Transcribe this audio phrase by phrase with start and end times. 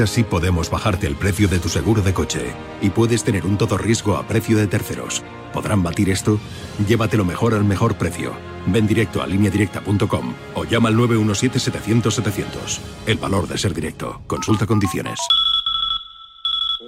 [0.00, 3.76] Taxi podemos bajarte el precio de tu seguro de coche y puedes tener un todo
[3.76, 5.22] riesgo a precio de terceros.
[5.52, 6.40] ¿Podrán batir esto?
[6.88, 8.34] Llévatelo mejor al mejor precio.
[8.64, 12.80] Ven directo a lineadirecta.com o llama al 917-700-700.
[13.06, 14.22] El valor de ser directo.
[14.26, 15.20] Consulta condiciones.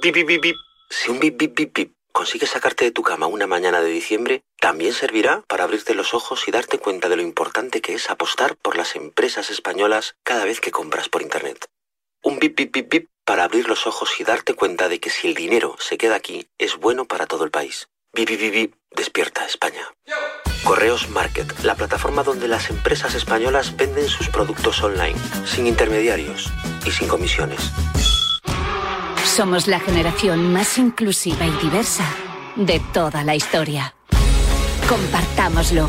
[0.02, 0.56] Bip, bip, bip.
[0.88, 4.42] Si un bip, bip, bip, bip consigues sacarte de tu cama una mañana de diciembre,
[4.58, 8.56] también servirá para abrirte los ojos y darte cuenta de lo importante que es apostar
[8.56, 11.68] por las empresas españolas cada vez que compras por Internet.
[12.24, 15.26] Un bip, bip, bip, bip para abrir los ojos y darte cuenta de que si
[15.26, 17.88] el dinero se queda aquí, es bueno para todo el país.
[18.14, 19.82] Bip, bip, bip, despierta España.
[20.62, 26.48] Correos Market, la plataforma donde las empresas españolas venden sus productos online, sin intermediarios
[26.86, 27.72] y sin comisiones.
[29.24, 32.04] Somos la generación más inclusiva y diversa
[32.54, 33.96] de toda la historia.
[34.88, 35.88] Compartámoslo,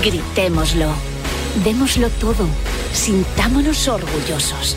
[0.00, 0.94] gritémoslo,
[1.64, 2.46] démoslo todo,
[2.92, 4.76] sintámonos orgullosos.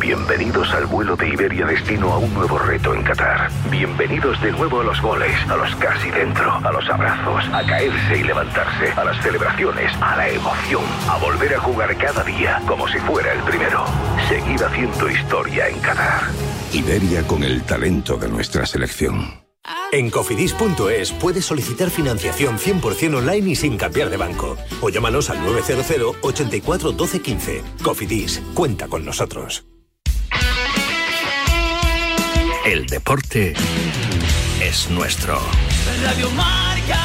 [0.00, 3.50] Bienvenidos al vuelo de Iberia destino a un nuevo reto en Qatar.
[3.68, 8.18] Bienvenidos de nuevo a los goles, a los casi dentro, a los abrazos, a caerse
[8.18, 12.86] y levantarse, a las celebraciones, a la emoción, a volver a jugar cada día como
[12.86, 13.84] si fuera el primero.
[14.28, 16.22] Seguir haciendo historia en Qatar.
[16.72, 19.48] Iberia con el talento de nuestra selección.
[19.90, 24.56] En cofidis.es puedes solicitar financiación 100% online y sin cambiar de banco.
[24.80, 27.62] O llámanos al 900 84 12 15.
[27.82, 29.64] Cofidis, cuenta con nosotros.
[32.68, 33.54] El deporte
[34.60, 35.40] es nuestro.
[36.02, 36.98] Radio Marca.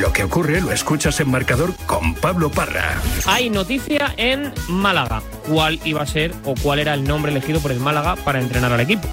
[0.00, 3.00] Lo que ocurre lo escuchas en marcador con Pablo Parra.
[3.26, 5.22] Hay noticia en Málaga.
[5.46, 8.72] ¿Cuál iba a ser o cuál era el nombre elegido por el Málaga para entrenar
[8.72, 9.06] al equipo?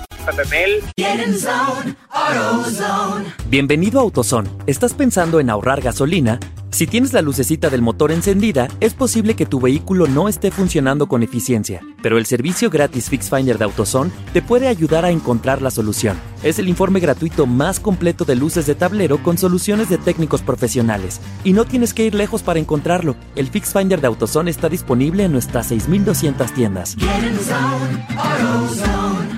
[3.49, 4.49] Bienvenido a AutoZone.
[4.67, 6.39] ¿Estás pensando en ahorrar gasolina?
[6.71, 11.07] Si tienes la lucecita del motor encendida, es posible que tu vehículo no esté funcionando
[11.07, 15.63] con eficiencia, pero el servicio gratis Fix Finder de AutoZone te puede ayudar a encontrar
[15.63, 16.15] la solución.
[16.43, 21.19] Es el informe gratuito más completo de luces de tablero con soluciones de técnicos profesionales.
[21.43, 23.15] Y no tienes que ir lejos para encontrarlo.
[23.35, 26.95] El Fix Finder de AutoZone está disponible en nuestras 6200 tiendas.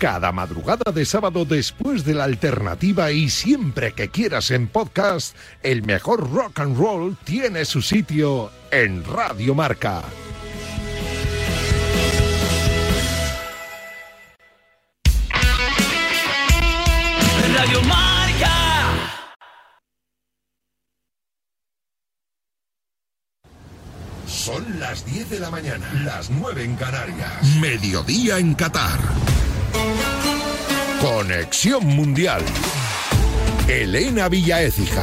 [0.00, 5.82] Cada madrugada de sábado después de la alternativa y siempre que quieras en podcast, el
[5.82, 10.02] mejor rock and roll tiene su sitio en Radio Marca.
[17.54, 18.54] Radio Marca.
[24.26, 27.56] Son las 10 de la mañana, las 9 en Canarias.
[27.60, 28.98] Mediodía en Qatar.
[31.00, 32.42] Conexión Mundial.
[33.66, 35.00] Elena Villaécija.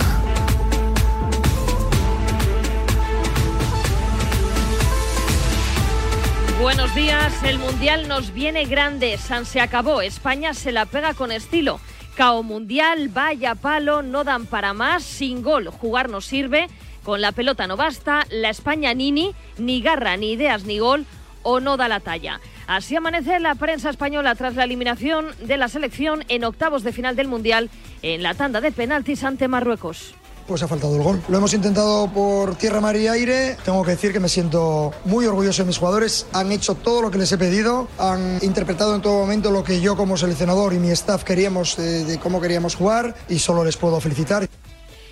[6.61, 11.31] Buenos días, el Mundial nos viene grande, San se acabó, España se la pega con
[11.31, 11.79] estilo.
[12.15, 16.67] Cao Mundial, vaya palo, no dan para más, sin gol, jugar no sirve,
[17.03, 21.07] con la pelota no basta, la España nini, ni garra, ni ideas, ni gol,
[21.41, 22.39] o no da la talla.
[22.67, 27.15] Así amanece la prensa española tras la eliminación de la selección en octavos de final
[27.15, 27.69] del Mundial
[28.01, 30.13] en la tanda de penaltis ante Marruecos
[30.47, 31.21] pues ha faltado el gol.
[31.27, 33.57] Lo hemos intentado por tierra, mar y aire.
[33.65, 36.25] Tengo que decir que me siento muy orgulloso de mis jugadores.
[36.31, 39.81] Han hecho todo lo que les he pedido, han interpretado en todo momento lo que
[39.81, 43.75] yo como seleccionador y mi staff queríamos de, de cómo queríamos jugar y solo les
[43.75, 44.47] puedo felicitar.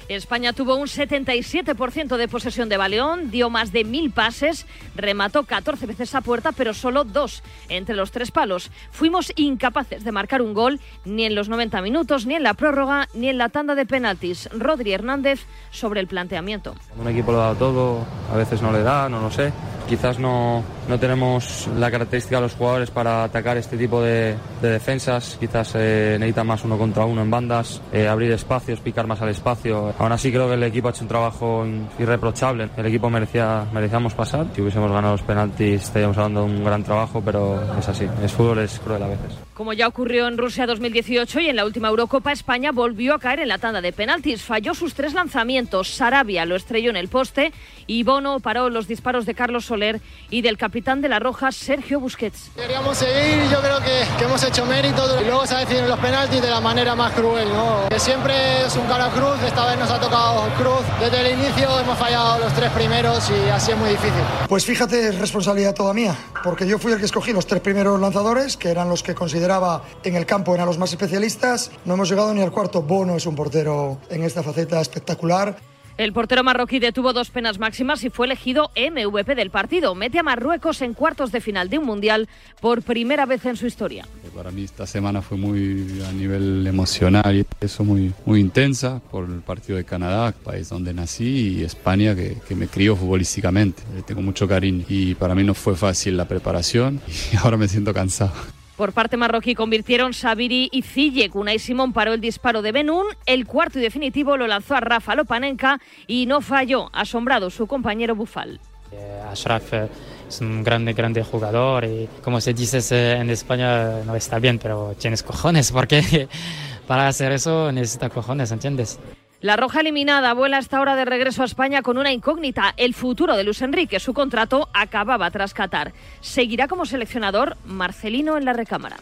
[0.07, 4.65] España tuvo un 77% de posesión de baleón, dio más de mil pases,
[4.95, 8.71] remató 14 veces a puerta, pero solo dos entre los tres palos.
[8.91, 13.07] Fuimos incapaces de marcar un gol ni en los 90 minutos, ni en la prórroga,
[13.13, 14.49] ni en la tanda de penaltis.
[14.51, 16.75] Rodri Hernández sobre el planteamiento.
[16.97, 19.51] Un equipo lo da todo, a veces no le da, no lo sé.
[19.87, 24.69] Quizás no, no tenemos la característica de los jugadores para atacar este tipo de, de
[24.69, 25.37] defensas.
[25.39, 29.29] Quizás eh, necesita más uno contra uno en bandas, eh, abrir espacios, picar más al
[29.29, 29.93] espacio.
[29.97, 31.65] Aún así creo que el equipo ha hecho un trabajo
[31.97, 32.69] irreprochable.
[32.75, 34.47] El equipo merecía, merecíamos pasar.
[34.53, 38.07] Si hubiésemos ganado los penaltis estaríamos hablando de un gran trabajo, pero es así.
[38.21, 39.38] El fútbol es cruel a veces.
[39.55, 43.39] Como ya ocurrió en Rusia 2018 y en la última Eurocopa, España volvió a caer
[43.39, 44.41] en la tanda de penaltis.
[44.41, 45.87] Falló sus tres lanzamientos.
[45.87, 47.53] Sarabia lo estrelló en el poste
[47.87, 52.01] y Bono paró los disparos de Carlos Soler y del capitán de la Roja, Sergio
[52.01, 52.51] Busquets.
[52.53, 55.21] Queríamos seguir y yo creo que, que hemos hecho mérito.
[55.21, 57.47] Y luego se deciden los penaltis de la manera más cruel.
[57.47, 57.87] ¿no?
[57.87, 60.83] Que siempre es un cara cruz, esta vez nos ha tocado cruz.
[60.99, 64.21] Desde el inicio hemos fallado los tres primeros y así es muy difícil.
[64.49, 66.13] Pues fíjate, es responsabilidad toda mía,
[66.43, 69.15] porque yo fui el que escogí los tres primeros lanzadores, que eran los que
[69.45, 71.71] consideraba en el campo, eran los más especialistas.
[71.86, 72.81] No hemos llegado ni al cuarto.
[72.81, 75.56] Bono es un portero en esta faceta espectacular.
[75.97, 79.94] El portero marroquí detuvo dos penas máximas y fue elegido MVP del partido.
[79.94, 82.27] Mete a Marruecos en cuartos de final de un mundial
[82.59, 84.06] por primera vez en su historia.
[84.36, 89.25] Para mí esta semana fue muy a nivel emocional y eso muy, muy intensa por
[89.25, 93.83] el partido de Canadá, país donde nací, y España que, que me crió futbolísticamente.
[93.95, 97.00] Le tengo mucho cariño y para mí no fue fácil la preparación
[97.31, 98.33] y ahora me siento cansado.
[98.75, 101.33] Por parte marroquí convirtieron Sabiri y Ziyech.
[101.36, 103.06] Unai Simón paró el disparo de Benún.
[103.25, 106.89] El cuarto y definitivo lo lanzó a Rafa Lopanenka y no falló.
[106.92, 108.60] Asombrado su compañero Bufal.
[108.92, 109.88] Eh, Ashraf eh,
[110.27, 114.60] es un grande, grande jugador y como se dice eh, en España no está bien,
[114.60, 116.27] pero tienes cojones porque
[116.88, 119.00] para hacer eso necesita cojones, ¿entiendes?
[119.45, 123.38] La Roja eliminada vuela hasta hora de regreso a España con una incógnita, el futuro
[123.38, 124.00] de Luis Enrique.
[124.00, 125.94] Su contrato acababa tras Qatar.
[126.19, 128.97] ¿Seguirá como seleccionador Marcelino en la recámara?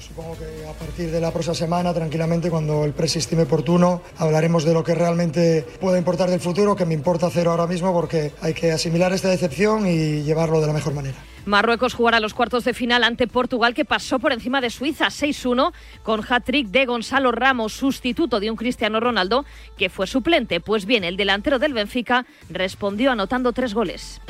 [0.00, 4.64] Supongo que a partir de la próxima semana, tranquilamente, cuando el presi estime oportuno, hablaremos
[4.64, 8.32] de lo que realmente pueda importar del futuro, que me importa cero ahora mismo, porque
[8.40, 11.18] hay que asimilar esta decepción y llevarlo de la mejor manera.
[11.48, 15.72] Marruecos jugará los cuartos de final ante Portugal, que pasó por encima de Suiza 6-1
[16.02, 19.44] con hat-trick de Gonzalo Ramos, sustituto de un Cristiano Ronaldo
[19.76, 20.60] que fue suplente.
[20.60, 24.20] Pues bien, el delantero del Benfica respondió anotando tres goles.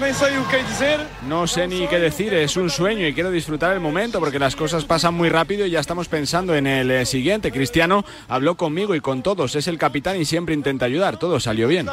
[1.27, 4.55] No sé ni qué decir, es un sueño y quiero disfrutar el momento porque las
[4.55, 7.51] cosas pasan muy rápido y ya estamos pensando en el eh, siguiente.
[7.51, 11.67] Cristiano habló conmigo y con todos, es el capitán y siempre intenta ayudar, todo salió
[11.67, 11.89] bien.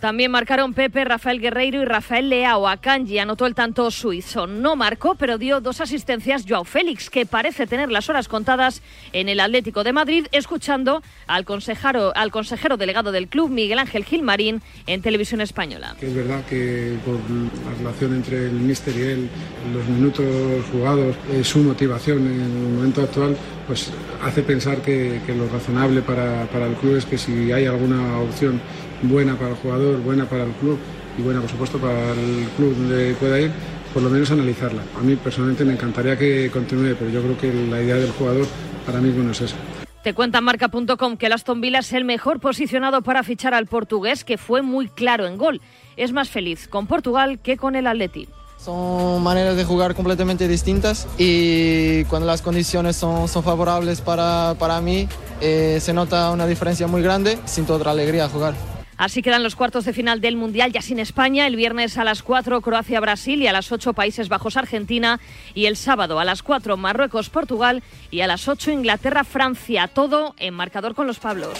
[0.00, 2.66] También marcaron Pepe, Rafael Guerreiro y Rafael Leao.
[2.66, 4.46] A Kanji anotó el tanto suizo.
[4.46, 8.82] No marcó, pero dio dos asistencias Joao Félix, que parece tener las horas contadas
[9.12, 14.04] en el Atlético de Madrid, escuchando al consejero, al consejero delegado del club, Miguel Ángel
[14.04, 15.96] Gilmarín, en televisión española.
[16.00, 19.28] Es verdad que por la relación entre el míster y
[19.74, 20.26] los minutos
[20.70, 23.36] jugados, eh, su motivación en el momento actual,
[23.66, 23.92] pues
[24.22, 28.18] hace pensar que, que lo razonable para, para el club es que si hay alguna
[28.20, 28.60] opción
[29.02, 30.78] buena para el jugador, buena para el club,
[31.18, 33.50] y buena, por supuesto, para el club donde pueda ir,
[33.92, 34.82] por lo menos analizarla.
[34.98, 38.46] A mí personalmente me encantaría que continúe, pero yo creo que la idea del jugador
[38.86, 39.56] ahora mismo no es esa.
[40.02, 44.24] Te cuenta marca.com que el Aston Villa es el mejor posicionado para fichar al portugués,
[44.24, 45.60] que fue muy claro en gol.
[45.96, 48.26] Es más feliz con Portugal que con el Atleti.
[48.58, 54.80] Son maneras de jugar completamente distintas y cuando las condiciones son, son favorables para, para
[54.80, 55.08] mí,
[55.40, 57.38] eh, se nota una diferencia muy grande.
[57.44, 58.54] Siento otra alegría jugar.
[59.02, 61.48] Así quedan los cuartos de final del Mundial ya sin España.
[61.48, 65.18] El viernes a las 4 Croacia-Brasil y a las 8 Países Bajos-Argentina.
[65.54, 67.82] Y el sábado a las 4 Marruecos-Portugal
[68.12, 69.88] y a las 8 Inglaterra-Francia.
[69.88, 71.58] Todo en marcador con los Pablos.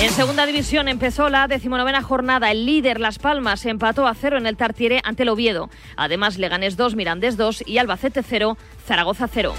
[0.00, 2.50] En segunda división empezó la decimonovena jornada.
[2.50, 5.70] El líder Las Palmas empató a cero en el Tartiere ante el Oviedo.
[5.96, 8.56] Además, Leganés 2, Mirandés 2 y Albacete 0,
[8.88, 9.54] Zaragoza 0.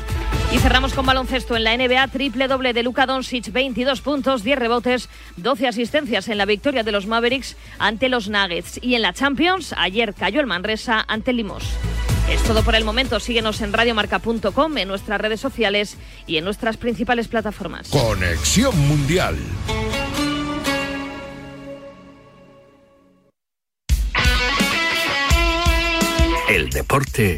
[0.51, 4.57] Y cerramos con baloncesto en la NBA, triple doble de Luka Doncic, 22 puntos, 10
[4.57, 5.07] rebotes,
[5.37, 8.79] 12 asistencias en la victoria de los Mavericks ante los Nuggets.
[8.81, 11.63] Y en la Champions, ayer cayó el Manresa ante Limos.
[12.31, 13.19] Es todo por el momento.
[13.19, 17.89] Síguenos en radiomarca.com, en nuestras redes sociales y en nuestras principales plataformas.
[17.89, 19.37] Conexión Mundial.
[26.49, 27.37] El deporte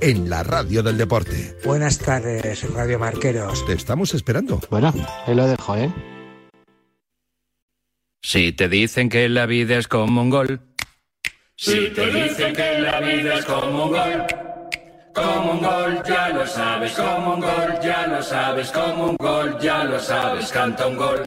[0.00, 1.56] en la radio del deporte.
[1.64, 3.64] Buenas tardes, Radio Marqueros.
[3.66, 4.60] Te estamos esperando.
[4.70, 4.92] Bueno,
[5.26, 5.92] ahí lo dejo, ¿eh?
[8.22, 10.60] Si te dicen que la vida es como un gol.
[11.56, 14.26] Si te dicen que la vida es como un gol,
[15.14, 19.58] como un gol, ya lo sabes, como un gol, ya lo sabes, como un gol,
[19.60, 21.24] ya lo sabes, canta un gol.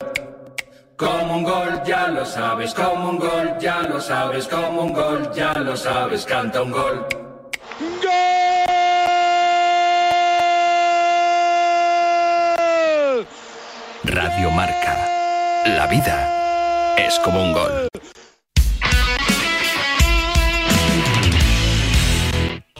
[0.96, 5.32] Como un gol, ya lo sabes, como un gol, ya lo sabes, como un gol,
[5.36, 7.06] ya lo sabes, canta un gol.
[14.14, 14.96] Radio Marca.
[15.66, 17.88] La vida es como un gol.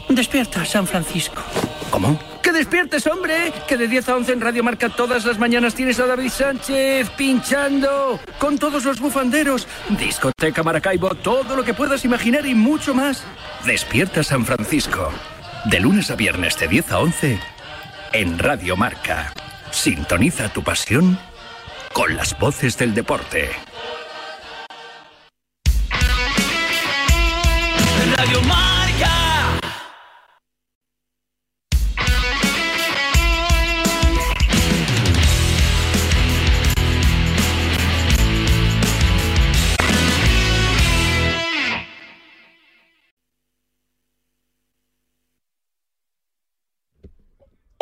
[0.08, 1.42] Despierta, San Francisco.
[1.90, 2.16] ¿Cómo?
[2.40, 3.52] ¡Que despiertes, hombre!
[3.66, 7.10] Que de 10 a 11 en Radio Marca todas las mañanas tienes a David Sánchez
[7.16, 9.66] pinchando con todos los bufanderos.
[9.88, 13.24] Discoteca Maracaibo, todo lo que puedas imaginar y mucho más.
[13.66, 15.10] Despierta San Francisco.
[15.64, 17.38] De lunes a viernes de 10 a 11
[18.12, 19.32] en Radio Marca.
[19.74, 21.18] Sintoniza tu pasión
[21.92, 23.50] con las voces del deporte.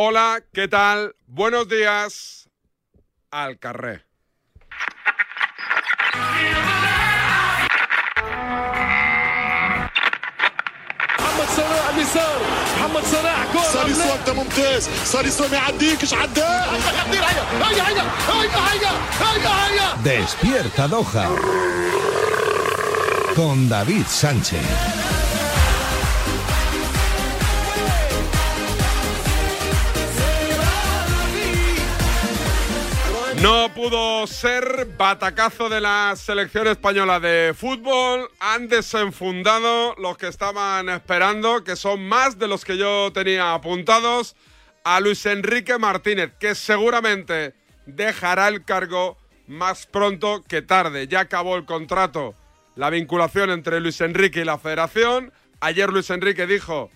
[0.01, 1.15] Hola, ¿qué tal?
[1.27, 2.49] Buenos días.
[3.31, 4.03] Al carré.
[11.19, 12.39] محمد صلاح اليسار
[12.79, 18.91] محمد صلاح كورة ساليسو انت ممتاز ساليسو ما يعديكش عداه هيا هيا هيا هيا
[19.21, 21.27] هيا هيا Despierta Doha.
[23.35, 24.90] Con David Sánchez.
[33.42, 38.30] No pudo ser batacazo de la selección española de fútbol.
[38.38, 44.36] Han desenfundado los que estaban esperando, que son más de los que yo tenía apuntados,
[44.84, 49.18] a Luis Enrique Martínez, que seguramente dejará el cargo
[49.48, 51.08] más pronto que tarde.
[51.08, 52.36] Ya acabó el contrato,
[52.76, 55.32] la vinculación entre Luis Enrique y la federación.
[55.58, 56.90] Ayer Luis Enrique dijo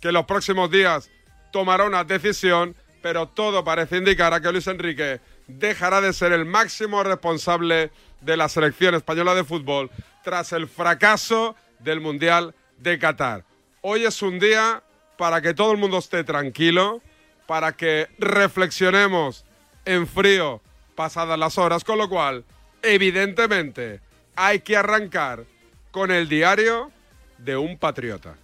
[0.00, 1.10] que los próximos días
[1.52, 5.20] tomará una decisión, pero todo parece indicar a que Luis Enrique
[5.58, 7.90] dejará de ser el máximo responsable
[8.20, 9.90] de la selección española de fútbol
[10.22, 13.44] tras el fracaso del Mundial de Qatar.
[13.80, 14.82] Hoy es un día
[15.16, 17.02] para que todo el mundo esté tranquilo,
[17.46, 19.44] para que reflexionemos
[19.84, 20.60] en frío
[20.94, 22.44] pasadas las horas, con lo cual,
[22.82, 24.00] evidentemente,
[24.36, 25.44] hay que arrancar
[25.90, 26.90] con el diario
[27.38, 28.36] de un patriota.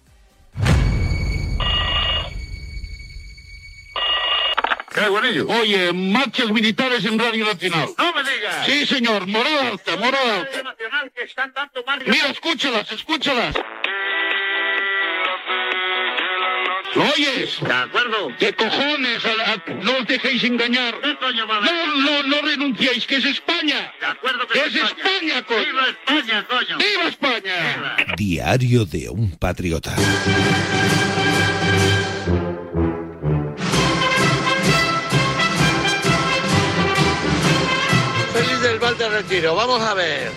[5.07, 7.89] Oye, marchas militares en Radio Nacional.
[7.97, 8.65] No me digas.
[8.65, 10.63] Sí, señor, morada alta, morada alta.
[10.63, 13.55] Nacional que están dando Mira, escúchalas, escúchalas.
[16.95, 17.59] ¿Lo oyes?
[17.61, 18.29] De acuerdo.
[18.39, 19.23] ¿Qué cojones?
[19.23, 20.95] A- a- no os dejéis engañar.
[21.03, 23.93] No, no, no renunciéis, que es España.
[23.99, 25.65] De acuerdo que Es España, coño.
[25.65, 26.77] ¡Viva España, coño!
[26.77, 27.95] ¡Viva España!
[28.17, 29.95] Diario de un patriota.
[38.79, 39.55] Val Retiro.
[39.55, 40.31] Vamos a ver.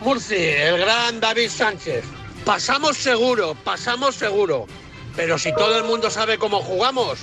[0.00, 2.04] Murci, el gran David Sánchez.
[2.44, 4.66] Pasamos seguro, pasamos seguro.
[5.14, 7.18] Pero si todo el mundo sabe cómo jugamos,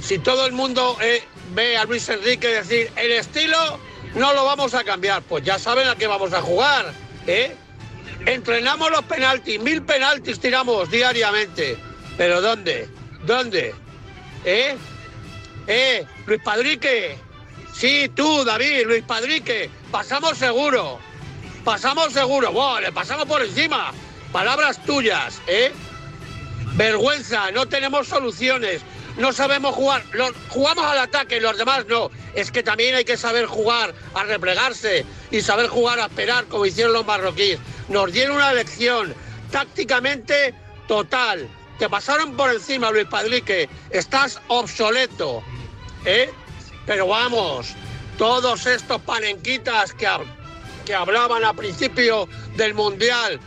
[0.00, 3.80] si todo el mundo eh, ve a Luis Enrique decir el estilo,
[4.14, 5.22] no lo vamos a cambiar.
[5.22, 6.92] Pues ya saben a qué vamos a jugar.
[7.26, 7.56] ¿eh?
[8.26, 11.76] Entrenamos los penaltis, mil penaltis tiramos diariamente.
[12.16, 12.88] ¿Pero dónde?
[13.24, 13.74] ¿Dónde?
[14.44, 14.76] ¿Eh?
[15.66, 16.06] ¿Eh?
[16.26, 17.25] Luis Padrique.
[17.78, 19.70] Sí, tú, David, Luis Padrique.
[19.90, 20.98] Pasamos seguro.
[21.64, 22.52] Pasamos seguro.
[22.52, 23.92] Buah, le pasamos por encima.
[24.32, 25.72] Palabras tuyas, ¿eh?
[26.74, 28.82] Vergüenza, no tenemos soluciones.
[29.18, 30.04] No sabemos jugar.
[30.12, 32.10] Los- jugamos al ataque, los demás no.
[32.34, 36.66] Es que también hay que saber jugar a replegarse y saber jugar a esperar como
[36.66, 37.58] hicieron los marroquíes.
[37.88, 39.14] Nos dieron una lección
[39.50, 40.54] tácticamente
[40.88, 41.48] total.
[41.78, 43.68] Te pasaron por encima, Luis Padrique.
[43.90, 45.42] Estás obsoleto.
[46.04, 46.30] ¿Eh?
[46.86, 47.74] Pero vamos,
[48.16, 50.08] todos estos panenquitas que,
[50.84, 53.40] que hablaban al principio del Mundial.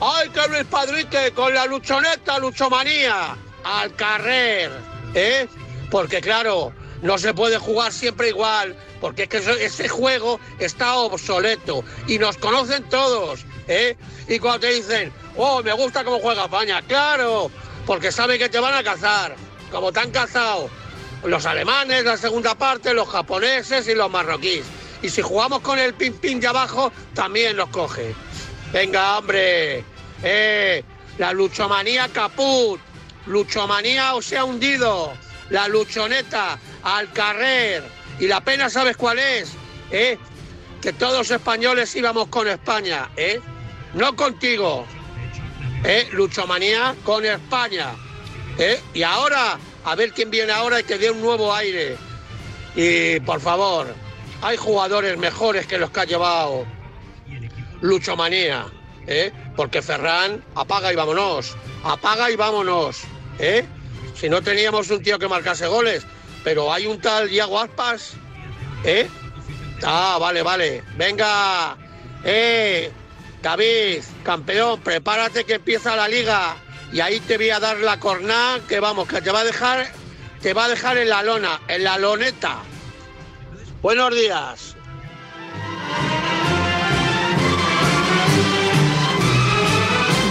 [0.00, 3.36] ¡Ay, que Luis Padrique con la luchoneta, luchomanía!
[3.62, 4.70] Al carrer,
[5.14, 5.46] ¿eh?
[5.90, 11.84] Porque claro, no se puede jugar siempre igual, porque es que ese juego está obsoleto
[12.06, 13.96] y nos conocen todos, ¿eh?
[14.28, 17.50] Y cuando te dicen, oh, me gusta cómo juega España, claro,
[17.86, 19.36] porque saben que te van a cazar,
[19.70, 20.70] como te han cazado
[21.24, 24.64] los alemanes, la segunda parte, los japoneses y los marroquíes.
[25.02, 28.14] Y si jugamos con el pin pin de abajo, también los coge.
[28.72, 29.84] Venga, hombre.
[30.22, 30.84] Eh,
[31.18, 32.80] la luchomanía caput.
[33.26, 35.12] Luchomanía o sea hundido.
[35.50, 37.82] La luchoneta al carrer.
[38.18, 39.52] Y la pena, ¿sabes cuál es?
[39.90, 40.18] ¿Eh?
[40.80, 43.40] Que todos españoles íbamos con España, ¿eh?
[43.94, 44.86] No contigo.
[45.84, 46.08] ¿Eh?
[46.12, 47.92] Luchomanía con España.
[48.58, 48.80] ¿Eh?
[48.92, 51.96] Y ahora, a ver quién viene ahora y que dé un nuevo aire.
[52.74, 53.94] Y por favor,
[54.42, 56.66] hay jugadores mejores que los que ha llevado
[57.80, 58.66] Luchomanía,
[59.06, 59.32] ¿eh?
[59.56, 63.02] Porque Ferran apaga y vámonos, apaga y vámonos,
[63.38, 63.64] ¿eh?
[64.14, 66.06] Si no teníamos un tío que marcase goles,
[66.44, 68.12] pero hay un tal Iago Aspas,
[68.84, 69.08] ¿eh?
[69.82, 70.84] Ah, vale, vale.
[70.96, 71.76] Venga,
[72.24, 72.92] eh,
[73.42, 76.56] David, campeón, prepárate que empieza la liga
[76.92, 79.86] y ahí te voy a dar la corná que vamos, que te va a dejar,
[80.42, 82.62] te va a dejar en la lona, en la loneta.
[83.80, 84.76] Buenos días.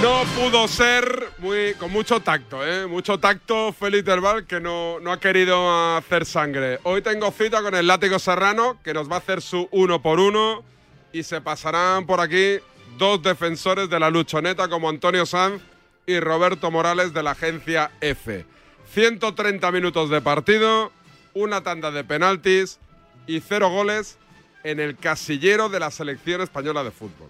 [0.01, 2.87] No pudo ser muy, con mucho tacto, ¿eh?
[2.87, 6.79] Mucho tacto, Félix del Val, que no, no ha querido hacer sangre.
[6.83, 10.19] Hoy tengo cita con el Látigo Serrano, que nos va a hacer su uno por
[10.19, 10.63] uno.
[11.11, 12.59] Y se pasarán por aquí
[12.97, 15.61] dos defensores de la luchoneta, como Antonio Sanz
[16.09, 18.43] y Roberto Morales de la agencia F.
[18.91, 20.91] 130 minutos de partido,
[21.35, 22.79] una tanda de penaltis
[23.27, 24.17] y cero goles
[24.63, 27.29] en el casillero de la selección española de fútbol.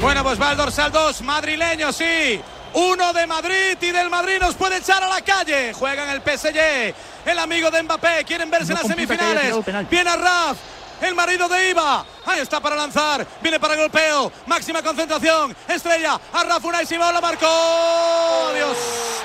[0.00, 2.40] Bueno, pues va el dorsal 2, madrileño, sí.
[2.74, 5.72] Uno de Madrid y del Madrid nos puede echar a la calle.
[5.74, 6.94] Juegan el PSG,
[7.26, 9.54] el amigo de Mbappé, quieren verse en las semifinales.
[9.90, 10.56] Viene Raf,
[11.02, 12.04] el marido de Iba.
[12.24, 14.32] Ahí está para lanzar, viene para el golpeo.
[14.46, 16.18] Máxima concentración, estrella.
[16.32, 18.48] A Raf Unai Simón lo marcó.
[18.50, 18.76] Adiós,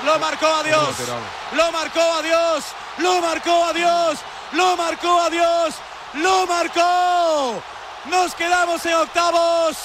[0.04, 0.94] lo marcó, adiós.
[1.52, 2.64] Lo marcó, adiós.
[2.98, 4.18] Lo marcó, adiós.
[4.52, 5.74] Lo marcó, adiós.
[6.14, 7.62] Lo marcó.
[8.06, 9.76] Nos quedamos en octavos.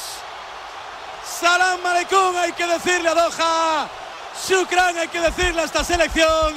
[1.39, 3.89] Salam Aleikum hay que decirle a Doha.
[4.47, 6.53] Shukran hay que decirle a esta selección.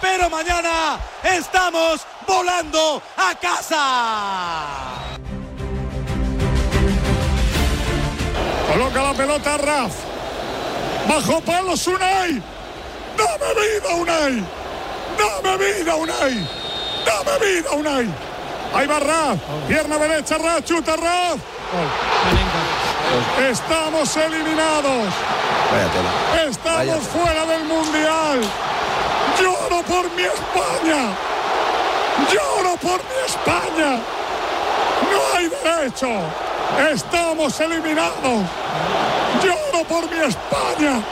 [0.00, 5.06] Pero mañana estamos volando a casa.
[8.72, 9.92] Coloca la pelota Raf.
[11.08, 12.42] Bajo palos Unai.
[13.16, 14.44] Dame vida Unai.
[15.16, 16.48] Dame vida Unai.
[17.06, 18.14] Dame vida Unai.
[18.74, 19.38] Ahí va Raf.
[19.68, 20.64] Pierna derecha Raf.
[20.64, 21.38] Chuta Raf.
[23.50, 25.12] Estamos eliminados.
[26.48, 28.40] Estamos fuera del Mundial.
[29.40, 31.14] Lloro por mi España.
[32.32, 34.00] Lloro por mi España.
[35.10, 36.08] No hay derecho.
[36.92, 38.42] Estamos eliminados.
[39.42, 41.02] Lloro por mi España.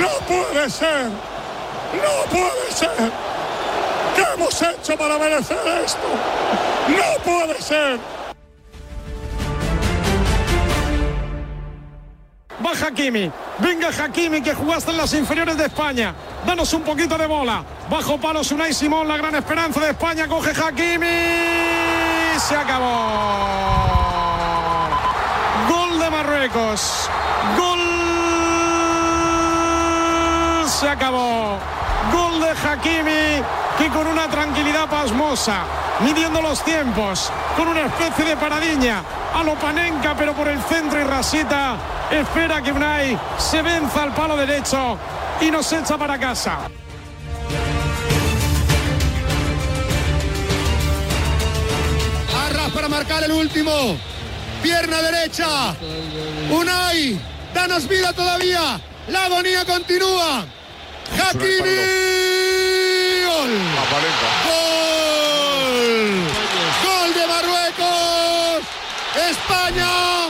[0.00, 1.06] No puede ser.
[1.92, 3.12] No puede ser.
[4.14, 6.08] ¿Qué hemos hecho para merecer esto?
[6.88, 8.15] No puede ser.
[12.66, 13.30] Va Hakimi.
[13.58, 16.12] Venga Hakimi que jugaste en las inferiores de España.
[16.44, 17.62] Danos un poquito de bola.
[17.88, 20.26] Bajo palos Unai Simón, la gran esperanza de España.
[20.26, 21.06] Coge Hakimi.
[22.38, 22.88] Se acabó.
[25.68, 27.08] Gol de Marruecos.
[27.56, 27.78] Gol.
[30.68, 31.58] Se acabó.
[32.12, 33.44] Gol de Hakimi
[33.78, 35.64] que con una tranquilidad pasmosa,
[36.00, 39.02] midiendo los tiempos, con una especie de paradiña
[39.34, 41.76] a lo Panenka, pero por el centro y rasita,
[42.10, 44.98] espera que Unai se venza al palo derecho
[45.40, 46.58] y nos echa para casa.
[52.46, 53.96] Arras para marcar el último.
[54.62, 55.74] Pierna derecha.
[56.50, 57.20] Unai,
[57.54, 58.80] danos vida todavía.
[59.08, 60.44] La agonía continúa.
[61.12, 61.60] Hakimi.
[63.26, 63.50] Gol.
[64.44, 64.95] Gol.
[69.16, 70.28] España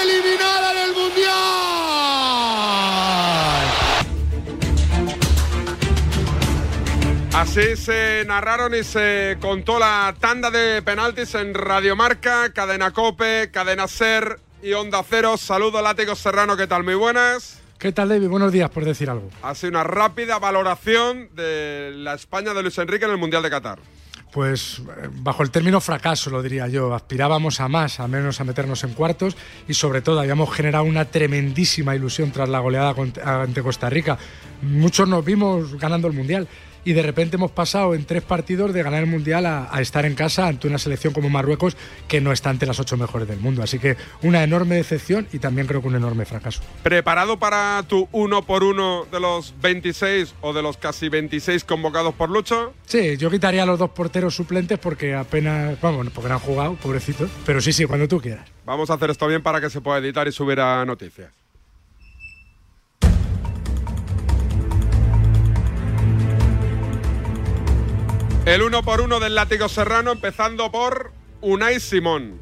[0.00, 1.28] eliminada del Mundial.
[7.34, 13.86] Así se narraron y se contó la tanda de penaltis en Radiomarca, Cadena Cope, Cadena
[13.86, 15.36] Ser y Onda Cero.
[15.36, 16.84] Saludos, Látigo Serrano, ¿qué tal?
[16.84, 17.60] Muy buenas.
[17.78, 18.28] ¿Qué tal, David?
[18.28, 19.30] Buenos días, por decir algo.
[19.42, 23.78] Hace una rápida valoración de la España de Luis Enrique en el Mundial de Qatar.
[24.32, 24.82] Pues
[25.22, 26.94] bajo el término fracaso, lo diría yo.
[26.94, 29.36] Aspirábamos a más, a menos a meternos en cuartos
[29.66, 34.18] y sobre todo habíamos generado una tremendísima ilusión tras la goleada ante Costa Rica.
[34.62, 36.48] Muchos nos vimos ganando el Mundial
[36.84, 40.04] y de repente hemos pasado en tres partidos de ganar el Mundial a, a estar
[40.04, 43.40] en casa ante una selección como Marruecos que no está entre las ocho mejores del
[43.40, 43.62] mundo.
[43.62, 46.62] Así que una enorme decepción y también creo que un enorme fracaso.
[46.82, 52.14] ¿Preparado para tu uno por uno de los 26 o de los casi 26 convocados
[52.14, 52.74] por Lucho?
[52.86, 56.74] Sí, yo quitaría a los dos porteros suplentes porque apenas, vamos, porque no han jugado,
[56.74, 57.30] pobrecitos.
[57.44, 58.48] Pero sí, sí, cuando tú quieras.
[58.64, 61.30] Vamos a hacer esto bien para que se pueda editar y subir a noticias.
[68.48, 72.40] El uno por uno del látigo serrano, empezando por Unai Simón,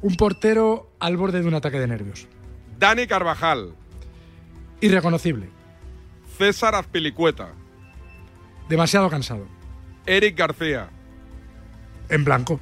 [0.00, 2.26] Un portero al borde de un ataque de nervios.
[2.76, 3.72] Dani Carvajal,
[4.80, 5.48] Irreconocible.
[6.36, 7.52] César Azpilicueta,
[8.68, 9.46] Demasiado cansado.
[10.06, 10.88] Eric García,
[12.08, 12.58] En blanco.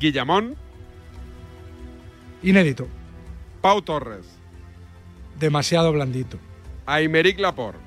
[0.00, 0.56] Guillamón,
[2.42, 2.88] Inédito.
[3.60, 4.24] Pau Torres,
[5.38, 6.38] Demasiado blandito.
[6.86, 7.78] Aymeric Laporte,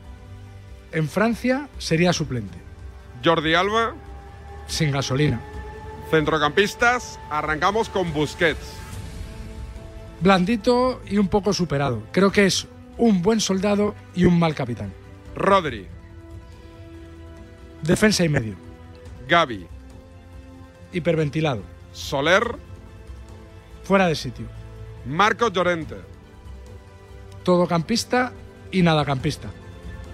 [0.92, 2.61] En Francia sería suplente.
[3.24, 3.94] Jordi Alba,
[4.68, 5.40] Sin gasolina.
[6.10, 8.74] centrocampistas, arrancamos con Busquets.
[10.22, 12.04] Blandito y un poco superado.
[12.12, 14.94] Creo que es un buen soldado y un mal capitán.
[15.36, 15.88] Rodri,
[17.82, 18.56] Defensa y medio.
[19.28, 19.66] Gaby,
[20.94, 21.64] Hiperventilado.
[21.94, 22.56] Soler,
[23.84, 24.46] Fuera de sitio.
[25.06, 25.96] Marcos Llorente,
[27.44, 28.32] Todo campista
[28.72, 29.50] y nada campista.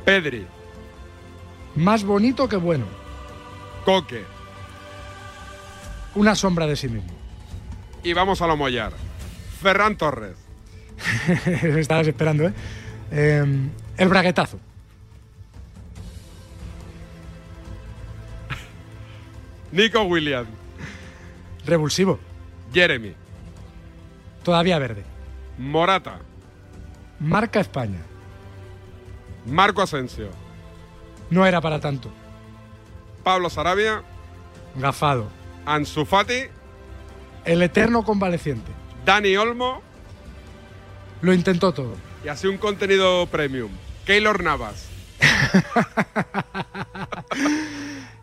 [0.06, 0.48] Pedri,
[1.78, 2.86] Más bonito que bueno.
[3.86, 4.26] Coque.
[6.16, 7.12] Una sombra de sí mismo.
[8.04, 8.94] Y vamos a lo mollar.
[9.62, 10.36] Ferran Torres,
[11.64, 12.54] Estabas esperando, ¿eh?
[13.12, 13.46] Eh,
[13.98, 14.60] El braguetazo.
[19.72, 20.50] Nico Williams,
[21.66, 22.20] Revulsivo.
[22.74, 23.14] Jeremy,
[24.44, 25.04] Todavía verde.
[25.58, 26.20] Morata,
[27.20, 28.00] Marca España.
[29.46, 30.30] Marco Asensio,
[31.30, 32.10] No era para tanto.
[33.24, 34.04] Pablo Sarabia,
[34.76, 35.28] Gafado.
[35.66, 36.44] Ansu Fati,
[37.46, 38.72] El eterno convaleciente.
[39.06, 39.82] Dani Olmo
[41.22, 41.96] Lo intentó todo.
[42.24, 43.72] y así un contenido premium.
[44.06, 44.88] Keylor Navas,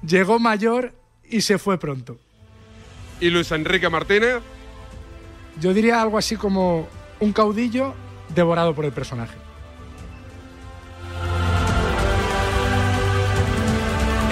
[0.06, 0.92] Llegó mayor
[1.28, 2.16] y se fue pronto.
[3.20, 4.36] y Luis Enrique Martínez.
[5.60, 6.88] Yo diría algo así como
[7.20, 7.94] un caudillo
[8.34, 9.36] devorado por el personaje.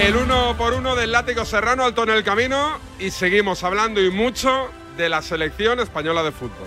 [0.02, 4.10] El uno por uno del látigo serrano alto en el camino y seguimos hablando y
[4.10, 6.66] mucho de la selección española de fútbol.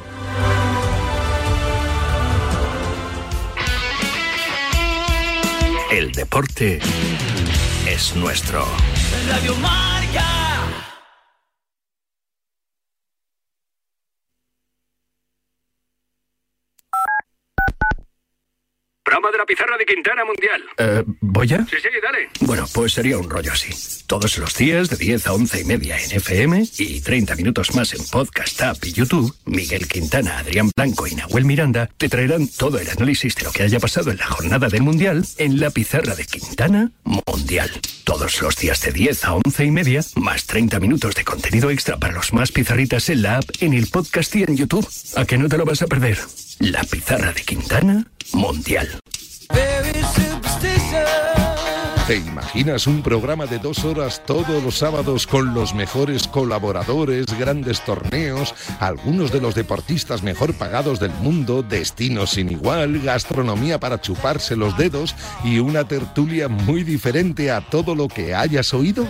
[5.92, 6.80] El deporte
[7.86, 8.66] es nuestro.
[9.28, 9.54] Radio.
[19.06, 20.64] Broma de la pizarra de Quintana Mundial.
[20.78, 21.60] Eh, ¿Voy ya?
[21.70, 22.30] Sí, sí, dale.
[22.40, 23.70] Bueno, pues sería un rollo así.
[24.08, 27.94] Todos los días de 10 a 11 y media en FM y 30 minutos más
[27.94, 32.80] en Podcast App y YouTube, Miguel Quintana, Adrián Blanco y Nahuel Miranda te traerán todo
[32.80, 36.16] el análisis de lo que haya pasado en la jornada del Mundial en la pizarra
[36.16, 37.70] de Quintana Mundial.
[38.04, 41.98] Todos los días de 10 a 11 y media, más 30 minutos de contenido extra
[41.98, 44.88] para los más pizarritas en la app, en el podcast y en YouTube.
[45.16, 46.18] ¿A que no te lo vas a perder?
[46.60, 49.00] La pizarra de Quintana Mundial.
[52.08, 57.82] ¿Te imaginas un programa de dos horas todos los sábados con los mejores colaboradores, grandes
[57.82, 64.56] torneos, algunos de los deportistas mejor pagados del mundo, destinos sin igual, gastronomía para chuparse
[64.56, 69.08] los dedos y una tertulia muy diferente a todo lo que hayas oído?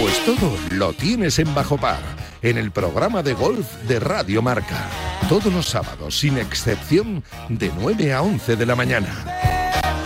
[0.00, 2.02] Pues todo lo tienes en Bajo Par,
[2.42, 5.11] en el programa de golf de Radio Marca.
[5.32, 9.08] Todos los sábados, sin excepción, de 9 a 11 de la mañana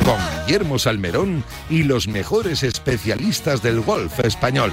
[0.05, 4.73] con Guillermo Salmerón y los mejores especialistas del golf español.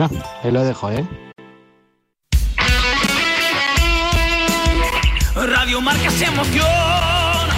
[0.01, 1.07] Bueno, ahí lo dejo, ¿eh?
[5.35, 7.55] Radio Marca se emociona.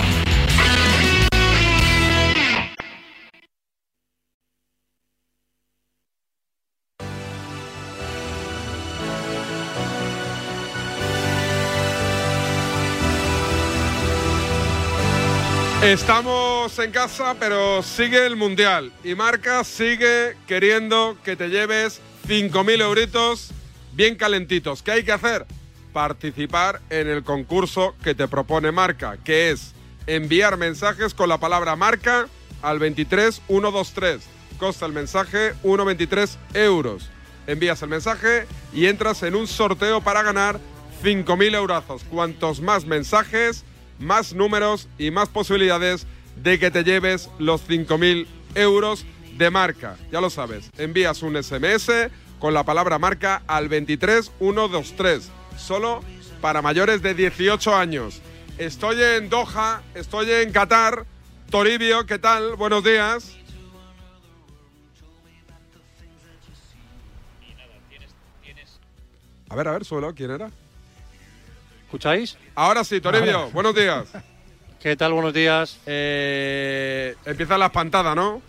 [15.82, 18.91] Estamos en casa, pero sigue el Mundial.
[19.06, 23.51] Y Marca sigue queriendo que te lleves 5.000 euritos
[23.91, 24.81] bien calentitos.
[24.81, 25.45] ¿Qué hay que hacer?
[25.91, 29.73] Participar en el concurso que te propone Marca, que es
[30.07, 32.27] enviar mensajes con la palabra Marca
[32.62, 34.21] al 23123.
[34.57, 37.09] Costa el mensaje 1,23 euros.
[37.45, 40.59] Envías el mensaje y entras en un sorteo para ganar
[41.03, 42.03] 5.000 eurazos.
[42.05, 43.65] Cuantos más mensajes,
[43.99, 46.07] más números y más posibilidades
[46.41, 49.05] de que te lleves los 5.000 euros
[49.38, 49.98] de marca.
[50.12, 51.89] Ya lo sabes, envías un SMS
[52.39, 56.04] con la palabra marca al 23123, solo
[56.41, 58.22] para mayores de 18 años.
[58.58, 61.06] Estoy en Doha, estoy en Qatar.
[61.50, 62.56] Toribio, ¿qué tal?
[62.56, 63.36] Buenos días.
[69.50, 70.50] A ver, a ver, suelo, ¿quién era?
[71.86, 72.38] ¿Escucháis?
[72.56, 73.54] Ahora sí, Toribio, Ahora.
[73.54, 74.08] buenos días.
[74.80, 75.13] ¿Qué tal?
[75.13, 75.80] Buenos días.
[75.86, 78.41] Eh, empieza la espantada, ¿no?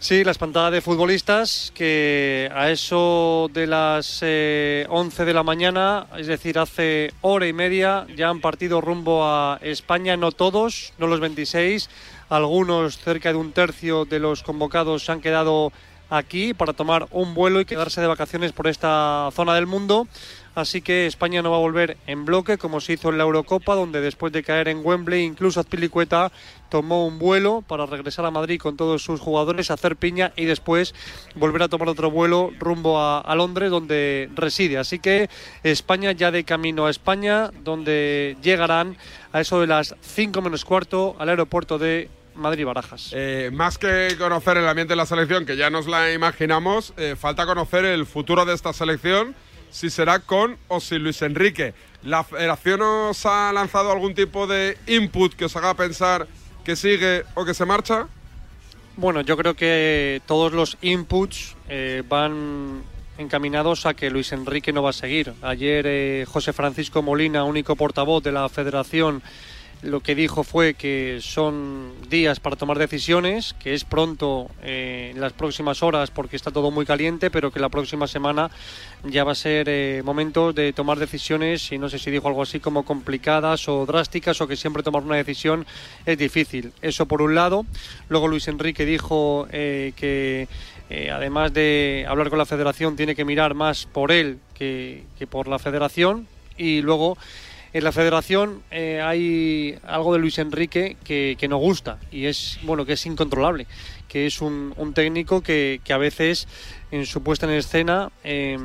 [0.00, 6.06] Sí, la espantada de futbolistas que a eso de las eh, 11 de la mañana,
[6.16, 11.08] es decir, hace hora y media, ya han partido rumbo a España, no todos, no
[11.08, 11.90] los 26,
[12.28, 15.72] algunos, cerca de un tercio de los convocados se han quedado
[16.10, 20.06] aquí para tomar un vuelo y quedarse de vacaciones por esta zona del mundo.
[20.58, 23.74] Así que España no va a volver en bloque como se hizo en la Eurocopa,
[23.74, 26.32] donde después de caer en Wembley, incluso Azpilicueta
[26.68, 30.94] tomó un vuelo para regresar a Madrid con todos sus jugadores, hacer piña y después
[31.34, 34.78] volver a tomar otro vuelo rumbo a, Londres, donde reside.
[34.78, 35.30] Así que
[35.62, 38.96] España ya de camino a España, donde llegarán
[39.32, 43.10] a eso de las 5 menos cuarto al aeropuerto de Madrid Barajas.
[43.12, 47.16] Eh, más que conocer el ambiente de la selección, que ya nos la imaginamos, eh,
[47.18, 49.34] falta conocer el futuro de esta selección,
[49.70, 51.74] si será con o sin Luis Enrique.
[52.02, 56.26] ¿La federación os ha lanzado algún tipo de input que os haga pensar
[56.64, 58.06] que sigue o que se marcha?
[58.96, 62.82] Bueno, yo creo que todos los inputs eh, van
[63.18, 65.34] encaminados a que Luis Enrique no va a seguir.
[65.42, 69.22] Ayer eh, José Francisco Molina, único portavoz de la federación,
[69.82, 75.20] lo que dijo fue que son días para tomar decisiones, que es pronto eh, en
[75.20, 78.50] las próximas horas porque está todo muy caliente, pero que la próxima semana
[79.04, 82.42] ya va a ser eh, momento de tomar decisiones y no sé si dijo algo
[82.42, 85.64] así como complicadas o drásticas o que siempre tomar una decisión
[86.04, 86.72] es difícil.
[86.82, 87.64] Eso por un lado.
[88.08, 90.48] Luego Luis Enrique dijo eh, que
[91.12, 95.46] además de hablar con la federación tiene que mirar más por él que, que por
[95.46, 97.18] la federación y luego
[97.72, 102.58] en la federación eh, hay algo de Luis Enrique que, que no gusta y es
[102.62, 103.66] bueno que es incontrolable
[104.08, 106.48] que es un, técnico que, a veces
[106.90, 108.58] en su puesta en escena eh,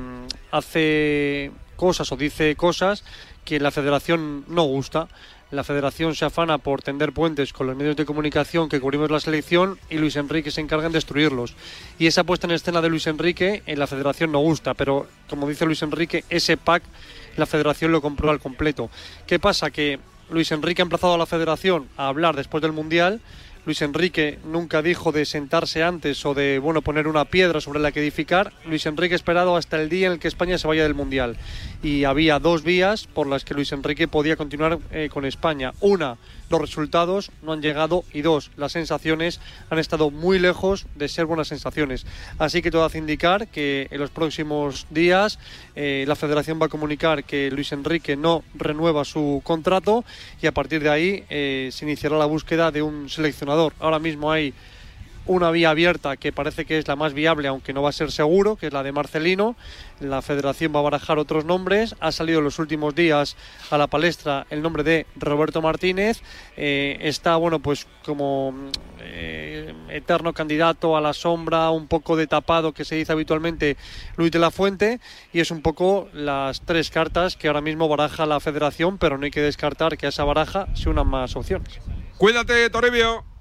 [0.52, 3.04] hace cosas o dice cosas
[3.44, 5.10] que la federación no gusta
[5.54, 9.20] la federación se afana por tender puentes con los medios de comunicación que cubrimos la
[9.20, 11.54] selección y Luis Enrique se encarga en destruirlos.
[12.00, 15.48] Y esa puesta en escena de Luis Enrique en la federación no gusta, pero como
[15.48, 16.82] dice Luis Enrique, ese pack
[17.38, 18.90] la federación lo compró al completo.
[19.26, 19.72] ¿Qué pasa?
[19.72, 23.22] Que Luis Enrique ha emplazado a la federación a hablar después del Mundial.
[23.66, 27.94] Luis Enrique nunca dijo de sentarse antes o de bueno poner una piedra sobre la
[27.94, 28.52] que edificar.
[28.66, 31.38] Luis Enrique ha esperado hasta el día en el que España se vaya del Mundial.
[31.82, 35.72] Y había dos vías por las que Luis Enrique podía continuar eh, con España.
[35.80, 36.18] Una,
[36.54, 39.40] los resultados no han llegado y dos, las sensaciones
[39.70, 42.06] han estado muy lejos de ser buenas sensaciones.
[42.38, 45.40] Así que todo hace indicar que en los próximos días
[45.76, 50.06] eh, la federación va a comunicar que Luis Enrique no renueva su contrato
[50.42, 53.74] y a partir de ahí eh, se iniciará la búsqueda de un seleccionador.
[53.80, 54.54] Ahora mismo hay
[55.26, 58.12] una vía abierta que parece que es la más viable, aunque no va a ser
[58.12, 59.56] seguro, que es la de Marcelino.
[60.00, 61.96] La federación va a barajar otros nombres.
[62.00, 63.38] Ha salido en los últimos días
[63.70, 66.22] a la palestra el nombre de Roberto Martínez.
[66.58, 68.54] Eh, está, bueno, pues como
[69.00, 73.78] eh, eterno candidato a la sombra, un poco de tapado que se dice habitualmente
[74.18, 75.00] Luis de la Fuente.
[75.32, 79.26] Y es un poco las tres cartas que ahora mismo baraja la federación, pero no
[79.26, 81.80] hay que descartar que a esa baraja se unan más opciones.
[82.18, 83.33] Cuídate, Toribio.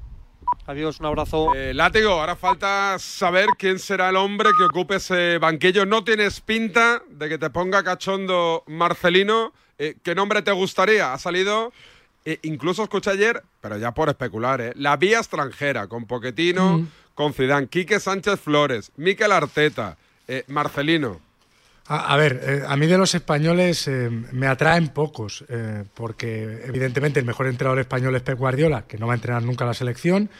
[0.66, 1.54] Adiós, un abrazo.
[1.54, 5.84] Eh, látigo, ahora falta saber quién será el hombre que ocupe ese banquillo.
[5.86, 9.52] No tienes pinta de que te ponga cachondo Marcelino.
[9.78, 11.12] Eh, ¿Qué nombre te gustaría?
[11.12, 11.72] Ha salido,
[12.24, 14.72] eh, incluso escuché ayer, pero ya por especular, ¿eh?
[14.76, 16.88] la vía extranjera, con Poquetino, Mm.
[17.14, 19.96] con Zidane, Quique Sánchez Flores, Miquel Arteta,
[20.28, 21.20] eh, Marcelino.
[21.86, 27.18] A, ver, eh, a mí de los españoles eh, me atraen pocos, eh, porque evidentemente
[27.18, 30.30] el mejor entrenador español es Pep Guardiola, que no va a entrenar nunca la selección.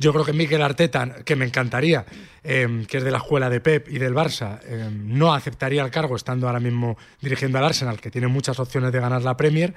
[0.00, 2.04] Yo creo que Mikel Arteta, que me encantaría,
[2.44, 4.60] que es de la escuela de Pep y del Barça,
[4.92, 9.00] no aceptaría el cargo estando ahora mismo dirigiendo al Arsenal, que tiene muchas opciones de
[9.00, 9.74] ganar la Premier.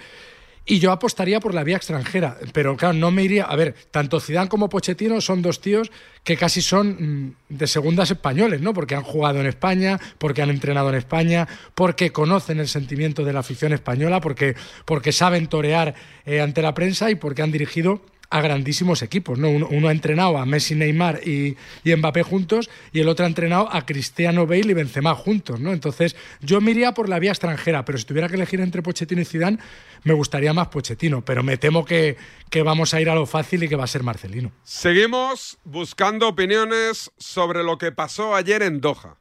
[0.63, 3.45] Y yo apostaría por la vía extranjera, pero claro, no me iría.
[3.45, 5.91] A ver, tanto Zidane como Pochettino son dos tíos
[6.23, 8.73] que casi son mm, de segundas españoles, ¿no?
[8.73, 13.33] Porque han jugado en España, porque han entrenado en España, porque conocen el sentimiento de
[13.33, 15.95] la afición española, porque, porque saben torear
[16.25, 19.49] eh, ante la prensa y porque han dirigido a grandísimos equipos, ¿no?
[19.49, 23.27] Uno, uno ha entrenado a Messi, Neymar y, y Mbappé juntos y el otro ha
[23.27, 25.73] entrenado a Cristiano Bale y Benzema juntos, ¿no?
[25.73, 29.21] Entonces, yo me iría por la vía extranjera, pero si tuviera que elegir entre Pochettino
[29.21, 29.59] y Zidane,
[30.03, 32.17] me gustaría más Pochettino, pero me temo que,
[32.49, 34.51] que vamos a ir a lo fácil y que va a ser Marcelino.
[34.63, 39.17] Seguimos buscando opiniones sobre lo que pasó ayer en Doha.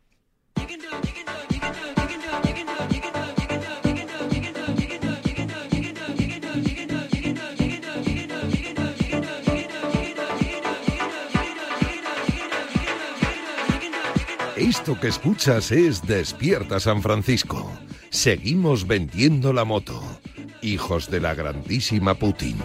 [14.61, 17.73] Esto que escuchas es Despierta San Francisco.
[18.11, 19.99] Seguimos vendiendo la moto.
[20.61, 22.59] Hijos de la grandísima Putin.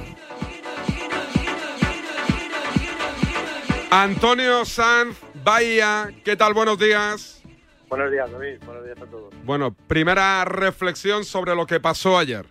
[3.89, 6.53] Antonio Sanz Bahía, ¿qué tal?
[6.53, 7.41] Buenos días.
[7.87, 8.57] Buenos días, David.
[8.65, 9.33] Buenos días a todos.
[9.45, 12.45] Bueno, primera reflexión sobre lo que pasó ayer.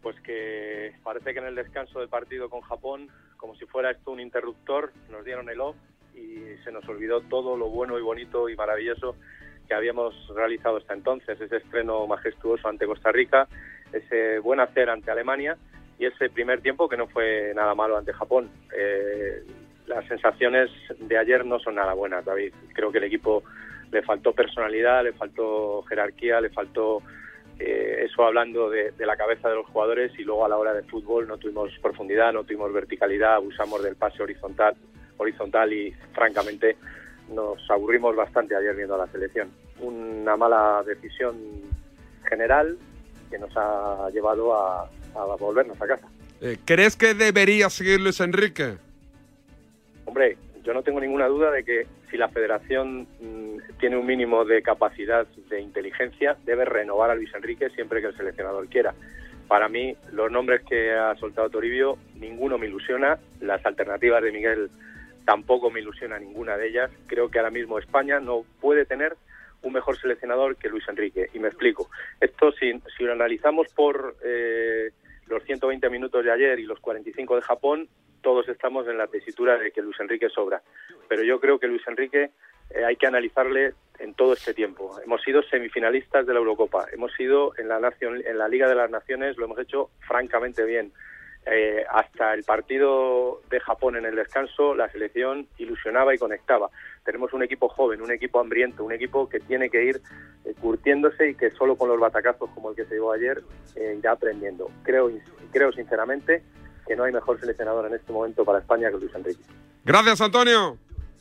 [0.00, 4.12] Pues que parece que en el descanso del partido con Japón, como si fuera esto
[4.12, 5.74] un interruptor, nos dieron el off
[6.14, 9.16] y se nos olvidó todo lo bueno y bonito y maravilloso
[9.66, 11.40] que habíamos realizado hasta entonces.
[11.40, 13.48] Ese estreno majestuoso ante Costa Rica,
[13.92, 15.56] ese buen hacer ante Alemania
[15.98, 18.50] y ese primer tiempo que no fue nada malo ante Japón.
[18.76, 19.42] Eh,
[19.86, 22.52] las sensaciones de ayer no son nada buenas, David.
[22.72, 23.42] Creo que el equipo
[23.90, 27.02] le faltó personalidad, le faltó jerarquía, le faltó
[27.58, 30.72] eh, eso hablando de, de, la cabeza de los jugadores y luego a la hora
[30.72, 34.74] de fútbol no tuvimos profundidad, no tuvimos verticalidad, abusamos del pase horizontal,
[35.16, 36.76] horizontal y francamente
[37.32, 39.50] nos aburrimos bastante ayer viendo a la selección.
[39.80, 41.36] Una mala decisión
[42.28, 42.76] general
[43.30, 46.06] que nos ha llevado a, a volvernos a casa.
[46.40, 48.76] Eh, ¿Crees que debería seguir Luis Enrique?
[50.04, 54.44] Hombre, yo no tengo ninguna duda de que si la federación mmm, tiene un mínimo
[54.44, 58.94] de capacidad de inteligencia, debe renovar a Luis Enrique siempre que el seleccionador quiera.
[59.48, 63.18] Para mí, los nombres que ha soltado Toribio, ninguno me ilusiona.
[63.40, 64.70] Las alternativas de Miguel
[65.24, 66.90] tampoco me ilusiona ninguna de ellas.
[67.06, 69.16] Creo que ahora mismo España no puede tener
[69.62, 71.30] un mejor seleccionador que Luis Enrique.
[71.32, 71.88] Y me explico.
[72.20, 74.90] Esto, si, si lo analizamos por eh,
[75.26, 77.88] los 120 minutos de ayer y los 45 de Japón,
[78.20, 80.62] todos estamos en la tesitura de que Luis Enrique sobra.
[81.08, 82.30] Pero yo creo que Luis Enrique
[82.70, 84.98] eh, hay que analizarle en todo este tiempo.
[85.04, 88.74] Hemos sido semifinalistas de la Eurocopa, hemos sido en la, nación, en la Liga de
[88.74, 90.92] las Naciones, lo hemos hecho francamente bien.
[91.46, 96.70] Eh, hasta el partido de Japón en el descanso, la selección ilusionaba y conectaba.
[97.04, 100.00] Tenemos un equipo joven, un equipo hambriento, un equipo que tiene que ir
[100.44, 103.42] eh, curtiéndose y que solo con los batacazos como el que se llevó ayer
[103.76, 104.70] eh, irá aprendiendo.
[104.84, 105.10] Creo,
[105.52, 106.42] creo sinceramente
[106.86, 109.42] que no hay mejor seleccionador en este momento para España que Luis Enrique.
[109.84, 110.78] Gracias, Antonio.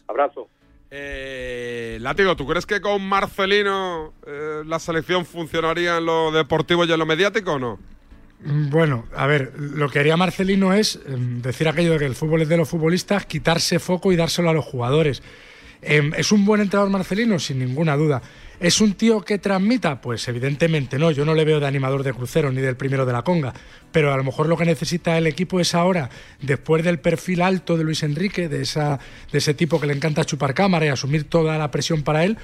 [0.07, 0.47] Abrazo.
[0.95, 6.91] Eh, Látigo, ¿tú crees que con Marcelino eh, la selección funcionaría en lo deportivo y
[6.91, 7.79] en lo mediático o no?
[8.45, 12.41] Bueno, a ver, lo que haría Marcelino es eh, decir aquello de que el fútbol
[12.41, 15.23] es de los futbolistas, quitarse foco y dárselo a los jugadores.
[15.81, 17.39] Eh, ¿Es un buen entrenador Marcelino?
[17.39, 18.21] Sin ninguna duda.
[18.59, 19.99] ¿Es un tío que transmita?
[19.99, 21.11] Pues evidentemente no.
[21.11, 23.53] Yo no le veo de animador de crucero ni del primero de la conga.
[23.91, 26.09] Pero a lo mejor lo que necesita el equipo es ahora,
[26.41, 28.99] después del perfil alto de Luis Enrique, de, esa,
[29.31, 32.37] de ese tipo que le encanta chupar cámara y asumir toda la presión para él,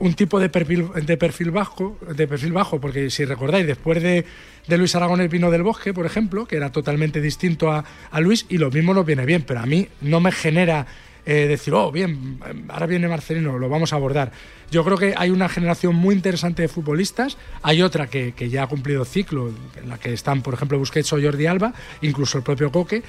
[0.00, 4.24] un tipo de perfil, de perfil bajo, de perfil bajo, porque si recordáis, después de,
[4.66, 8.46] de Luis Aragonés vino del Bosque, por ejemplo, que era totalmente distinto a, a Luis,
[8.48, 10.86] y lo mismo nos viene bien, pero a mí no me genera
[11.26, 14.32] eh, decir, oh, bien, ahora viene Marcelino, lo vamos a abordar.
[14.70, 18.62] Yo creo que hay una generación muy interesante de futbolistas, hay otra que, que ya
[18.62, 22.44] ha cumplido ciclo, en la que están, por ejemplo, Busquets o Jordi Alba, incluso el
[22.44, 23.02] propio Coque,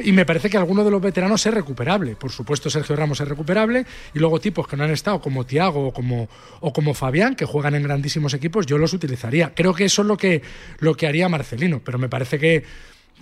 [0.00, 2.14] y me parece que alguno de los veteranos es recuperable.
[2.14, 3.84] Por supuesto, Sergio Ramos es recuperable.
[4.14, 6.28] Y luego tipos que no han estado, como Tiago o como,
[6.60, 9.52] o como Fabián, que juegan en grandísimos equipos, yo los utilizaría.
[9.54, 10.42] Creo que eso es lo que,
[10.78, 11.80] lo que haría Marcelino.
[11.84, 12.64] Pero me parece que,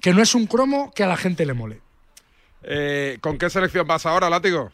[0.00, 1.80] que no es un cromo que a la gente le mole.
[2.66, 4.72] Eh, ¿Con qué selección vas ahora, Látigo?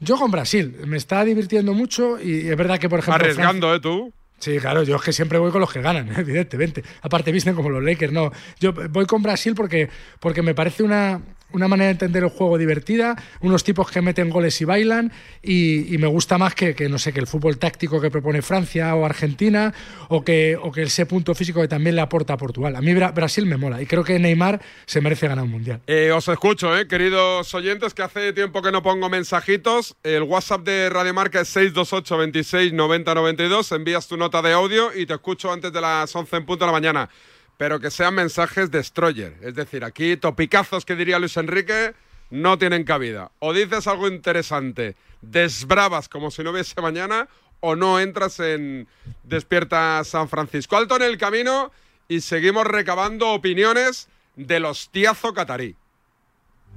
[0.00, 0.76] Yo con Brasil.
[0.86, 3.14] Me está divirtiendo mucho y es verdad que, por ejemplo.
[3.14, 3.76] Arriesgando, Francia...
[3.76, 3.80] ¿eh?
[3.80, 4.12] Tú.
[4.38, 6.84] Sí, claro, yo es que siempre voy con los que ganan, evidentemente.
[7.02, 8.30] Aparte visten como los Lakers, no.
[8.60, 9.88] Yo voy con Brasil porque,
[10.20, 11.20] porque me parece una,
[11.54, 15.96] una manera de entender el juego divertida, unos tipos que meten goles y bailan, y,
[15.98, 19.06] me gusta más que, que, no sé, que el fútbol táctico que propone Francia o
[19.06, 19.72] Argentina,
[20.08, 22.76] o que, o que ese punto físico que también le aporta a Portugal.
[22.76, 25.80] A mí Bra Brasil me mola, y creo que Neymar se merece ganar un mundial.
[25.86, 29.96] Eh, os escucho, eh, queridos oyentes, que hace tiempo que no pongo mensajitos.
[30.02, 33.72] El WhatsApp de Radio Marca es 628 26 90 92.
[33.72, 36.72] Envías tu nota de audio y te escucho antes de las 11 en punto de
[36.72, 37.08] la mañana
[37.56, 39.36] pero que sean mensajes destroyer.
[39.42, 41.94] Es decir, aquí topicazos que diría Luis Enrique
[42.30, 43.30] no tienen cabida.
[43.38, 47.28] O dices algo interesante, desbravas como si no hubiese mañana,
[47.60, 48.86] o no entras en
[49.22, 50.76] Despierta San Francisco.
[50.76, 51.72] Alto en el camino
[52.08, 55.76] y seguimos recabando opiniones del hostiazo catarí.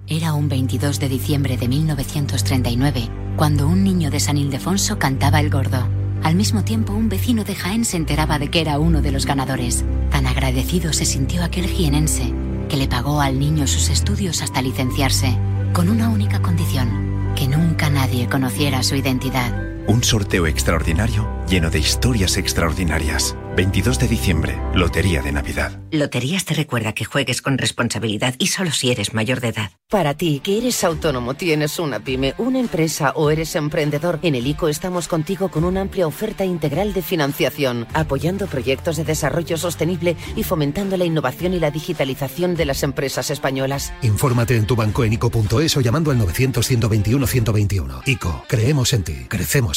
[0.07, 5.49] Era un 22 de diciembre de 1939, cuando un niño de San Ildefonso cantaba el
[5.49, 6.06] gordo.
[6.23, 9.25] Al mismo tiempo, un vecino de Jaén se enteraba de que era uno de los
[9.25, 9.85] ganadores.
[10.11, 12.33] Tan agradecido se sintió aquel jienense,
[12.69, 15.37] que le pagó al niño sus estudios hasta licenciarse,
[15.73, 19.76] con una única condición, que nunca nadie conociera su identidad.
[19.87, 23.35] Un sorteo extraordinario lleno de historias extraordinarias.
[23.55, 25.79] 22 de diciembre, Lotería de Navidad.
[25.89, 29.71] Loterías te recuerda que juegues con responsabilidad y solo si eres mayor de edad.
[29.89, 34.45] Para ti, que eres autónomo, tienes una pyme, una empresa o eres emprendedor, en el
[34.45, 40.15] ICO estamos contigo con una amplia oferta integral de financiación, apoyando proyectos de desarrollo sostenible
[40.35, 43.91] y fomentando la innovación y la digitalización de las empresas españolas.
[44.03, 48.03] Infórmate en tu banco en ICO.es o llamando al 900-121-121.
[48.05, 49.76] ICO, creemos en ti, crecemos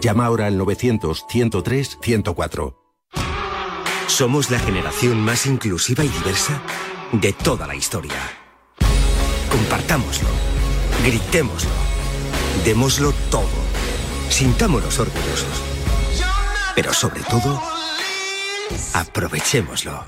[0.00, 2.76] Llama ahora al 900-103-104.
[4.06, 6.60] Somos la generación más inclusiva y diversa
[7.12, 8.16] de toda la historia.
[9.50, 10.28] Compartámoslo,
[11.04, 11.70] gritémoslo,
[12.64, 13.48] démoslo todo,
[14.28, 15.62] sintámonos orgullosos.
[16.74, 17.60] Pero sobre todo,
[18.94, 20.04] aprovechémoslo.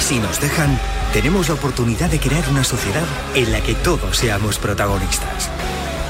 [0.00, 0.78] Si nos dejan,
[1.12, 5.48] tenemos la oportunidad de crear una sociedad en la que todos seamos protagonistas.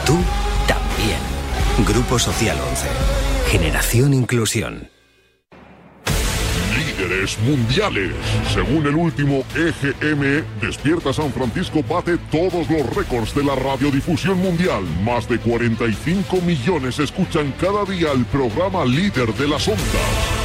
[0.05, 0.19] Tú
[0.67, 1.34] también.
[1.83, 2.87] Grupo Social 11.
[3.51, 4.89] Generación Inclusión.
[6.77, 8.13] Líderes mundiales.
[8.55, 14.85] Según el último EGM, Despierta San Francisco bate todos los récords de la radiodifusión mundial.
[15.03, 20.45] Más de 45 millones escuchan cada día el programa líder de las ondas.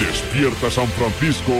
[0.00, 1.52] Despierta San Francisco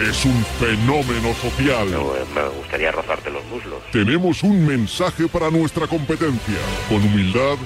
[0.00, 1.88] es un fenómeno social.
[2.34, 3.80] me gustaría rozarte los muslos.
[3.92, 6.58] Tenemos un mensaje para nuestra competencia.
[6.88, 7.56] Con humildad,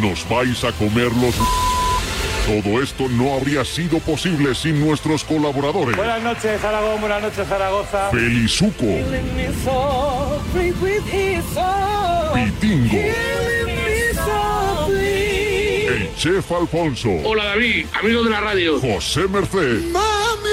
[0.00, 1.34] nos vais a comer los...
[2.46, 5.96] Todo esto no habría sido posible sin nuestros colaboradores.
[5.96, 7.00] Buenas noches, Aragón.
[7.00, 8.10] Buenas noches, Zaragoza.
[8.10, 8.86] Felizuco.
[12.34, 12.98] Pitingo.
[15.88, 17.10] El chef Alfonso.
[17.24, 18.80] Hola David, amigo de la radio.
[18.80, 19.82] José Merced.
[19.92, 20.49] Mami.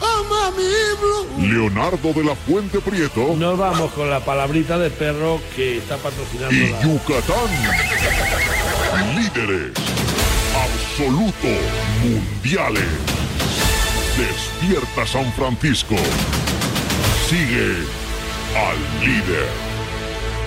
[0.00, 0.62] Mami
[1.00, 1.48] blue.
[1.48, 3.34] Leonardo de la Fuente Prieto.
[3.36, 6.82] Nos vamos con la palabrita de perro que está patrocinando Y la...
[6.82, 7.48] Yucatán.
[9.14, 9.72] Líderes.
[10.56, 11.48] Absoluto.
[12.02, 12.84] Mundiales.
[14.18, 15.96] Despierta San Francisco.
[17.28, 17.74] Sigue
[18.56, 19.76] al líder.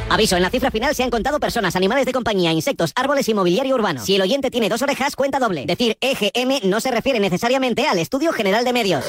[0.09, 3.35] Aviso, en la cifra final se han contado personas, animales de compañía, insectos, árboles y
[3.35, 4.03] mobiliario urbano.
[4.03, 5.65] Si el oyente tiene dos orejas, cuenta doble.
[5.67, 9.05] Decir EGM no se refiere necesariamente al Estudio General de Medios.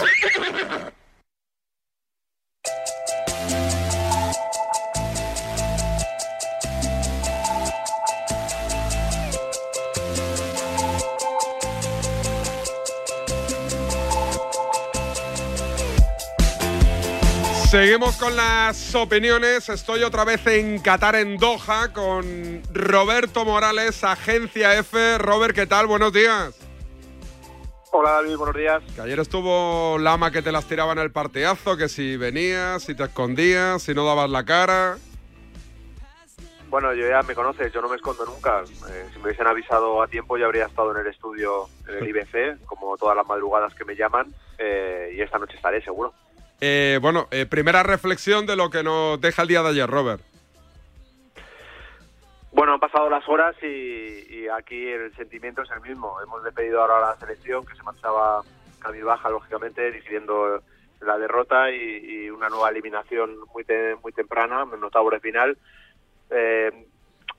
[17.70, 19.68] Seguimos con las opiniones.
[19.68, 25.18] Estoy otra vez en Qatar, en Doha, con Roberto Morales, Agencia F.
[25.18, 25.86] Robert, ¿qué tal?
[25.86, 26.58] Buenos días.
[27.92, 28.82] Hola David, buenos días.
[28.96, 32.96] Que ayer estuvo Lama que te las tiraba en el partidazo, que si venías, si
[32.96, 34.98] te escondías, si no dabas la cara.
[36.70, 38.64] Bueno, yo ya me conoces, yo no me escondo nunca.
[38.90, 42.08] Eh, si me hubiesen avisado a tiempo ya habría estado en el estudio en el
[42.16, 44.26] IBC, como todas las madrugadas que me llaman,
[44.58, 46.12] eh, y esta noche estaré seguro.
[46.60, 50.22] Eh, bueno, eh, primera reflexión de lo que nos deja el día de ayer, Robert.
[52.52, 56.20] Bueno, han pasado las horas y, aquí el sentimiento es el mismo.
[56.20, 58.42] Hemos despedido ahora a la selección que se marchaba
[59.04, 60.62] baja, lógicamente, decidiendo
[61.00, 63.64] la derrota y, una nueva eliminación muy,
[64.02, 65.56] muy temprana, en octavo de final.
[66.30, 66.86] Eh,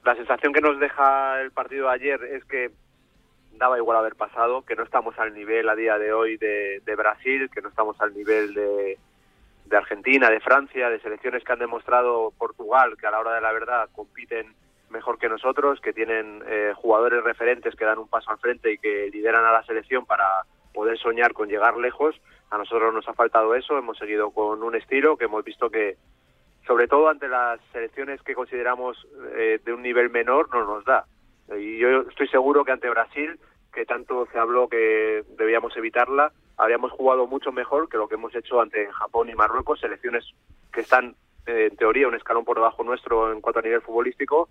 [0.03, 2.71] la sensación que nos deja el partido de ayer es que
[3.51, 7.49] daba igual haber pasado, que no estamos al nivel a día de hoy de Brasil,
[7.53, 8.97] que no estamos al nivel de,
[9.71, 13.41] de Argentina, de Francia, de selecciones que han demostrado Portugal, que a la hora de
[13.41, 14.53] la verdad compiten
[14.89, 18.77] mejor que nosotros, que tienen eh, jugadores referentes que dan un paso al frente y
[18.77, 20.25] que lideran a la selección para
[20.73, 22.21] poder soñar con llegar lejos.
[22.49, 25.95] A nosotros nos ha faltado eso, hemos seguido con un estilo que hemos visto que,
[26.67, 31.05] sobre todo ante las selecciones que consideramos eh, de un nivel menor, no nos da.
[31.57, 33.39] Y yo estoy seguro que ante Brasil,
[33.73, 38.35] que tanto se habló que debíamos evitarla, habríamos jugado mucho mejor que lo que hemos
[38.35, 40.23] hecho ante Japón y Marruecos, selecciones
[40.71, 41.15] que están
[41.47, 44.47] eh, en teoría un escalón por debajo nuestro en cuanto a nivel futbolístico,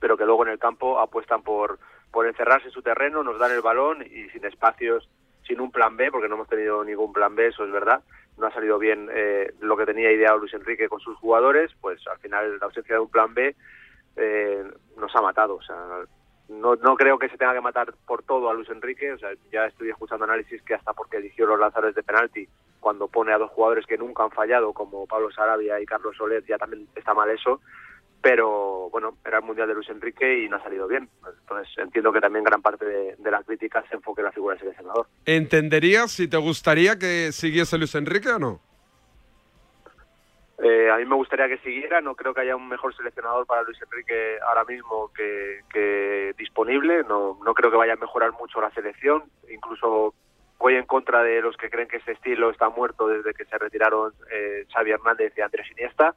[0.00, 1.78] pero que luego en el campo apuestan por,
[2.10, 5.08] por encerrarse en su terreno, nos dan el balón y sin espacios,
[5.46, 8.02] sin un plan B, porque no hemos tenido ningún plan B, eso es verdad.
[8.36, 12.04] No ha salido bien eh, lo que tenía ideado Luis Enrique con sus jugadores, pues
[12.08, 13.54] al final la ausencia de un plan B
[14.16, 14.64] eh,
[14.96, 15.54] nos ha matado.
[15.54, 16.02] O sea,
[16.48, 19.12] no, no creo que se tenga que matar por todo a Luis Enrique.
[19.12, 22.48] O sea, ya estoy escuchando análisis que hasta porque eligió los lanzadores de penalti,
[22.80, 26.44] cuando pone a dos jugadores que nunca han fallado, como Pablo Sarabia y Carlos Soler,
[26.46, 27.60] ya también está mal eso.
[28.20, 31.08] Pero bueno, era el mundial de Luis Enrique y no ha salido bien.
[31.24, 34.60] Entonces entiendo que también gran parte de, de la se enfoque en la figura del
[34.60, 35.06] seleccionador.
[35.24, 38.67] ¿Entenderías si te gustaría que siguiese Luis Enrique o no?
[40.60, 43.62] Eh, a mí me gustaría que siguiera, no creo que haya un mejor seleccionador para
[43.62, 48.70] Luis Enrique ahora mismo que, disponible, no, no creo que vaya a mejorar mucho la
[48.70, 50.14] selección, incluso
[50.58, 53.56] voy en contra de los que creen que ese estilo está muerto desde que se
[53.56, 56.16] retiraron eh, Xavi Hernández y Andrés Iniesta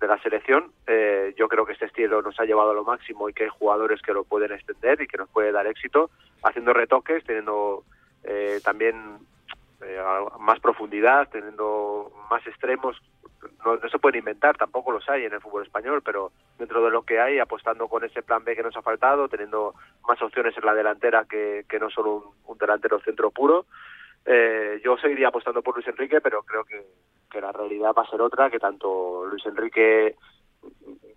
[0.00, 0.70] de la selección.
[0.86, 3.50] Eh, yo creo que este estilo nos ha llevado a lo máximo y que hay
[3.50, 6.10] jugadores que lo pueden extender y que nos puede dar éxito,
[6.44, 7.82] haciendo retoques, teniendo
[8.22, 9.18] eh, también
[10.38, 13.00] más profundidad, teniendo más extremos
[13.64, 17.02] no, se pueden inventar, tampoco los hay en el fútbol español, pero dentro de lo
[17.02, 19.74] que hay, apostando con ese plan B que nos ha faltado, teniendo
[20.06, 23.66] más opciones en la delantera que, que no solo un, delantero centro puro,
[24.26, 26.84] eh, yo seguiría apostando por Luis Enrique, pero creo que,
[27.30, 30.16] que la realidad va a ser otra, que tanto Luis Enrique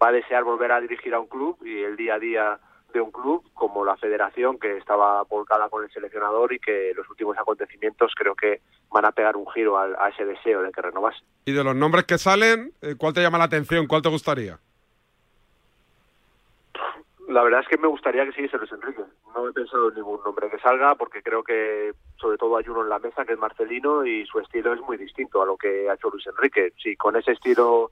[0.02, 2.60] va a desear volver a dirigir a un club y el día a día
[2.94, 7.10] de un club como la federación que estaba volcada con el seleccionador y que los
[7.10, 11.20] últimos acontecimientos creo que van a pegar un giro a, ese deseo de que renovase.
[11.46, 13.88] Y de los nombres que salen, eh, ¿cuál te llama la atención?
[13.88, 14.60] ¿Cuál te gustaría?
[17.28, 19.02] La verdad es que me gustaría que siguiese Luis Enrique.
[19.34, 22.84] No he pensado en ningún nombre que salga porque creo que sobre todo hay uno
[22.84, 25.90] en la mesa que es Marcelino y su estilo es muy distinto a lo que
[25.90, 26.74] ha hecho Luis Enrique.
[26.82, 27.92] Si con ese estilo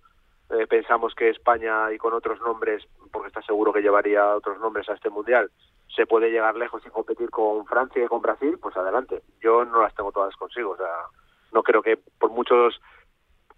[0.51, 4.89] eh, pensamos que España y con otros nombres, porque está seguro que llevaría otros nombres
[4.89, 5.49] a este mundial,
[5.95, 9.21] se puede llegar lejos y competir con Francia y con Brasil, pues adelante.
[9.41, 10.87] Yo no las tengo todas consigo, o sea,
[11.51, 12.81] no creo que por muchos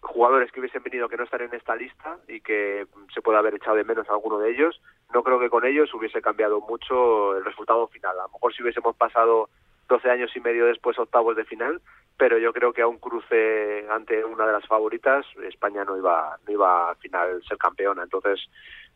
[0.02, 3.56] jugadores que hubiesen venido que no están en esta lista y que se pueda haber
[3.56, 4.82] echado de menos alguno de ellos,
[5.14, 8.20] no creo que con ellos hubiese cambiado mucho el resultado final.
[8.20, 9.50] A lo mejor si hubiésemos pasado
[9.94, 11.80] 12 años y medio después octavos de final,
[12.18, 16.36] pero yo creo que a un cruce ante una de las favoritas España no iba
[16.48, 18.02] no iba al final ser campeona.
[18.02, 18.40] Entonces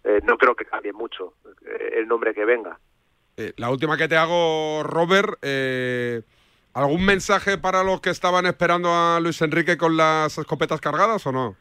[0.03, 1.33] eh, no creo que cambie mucho
[1.67, 2.79] eh, el nombre que venga.
[3.37, 5.37] Eh, la última que te hago Robert
[6.73, 11.31] algún mensaje para los que estaban esperando a Luis Enrique con las escopetas cargadas o
[11.31, 11.55] no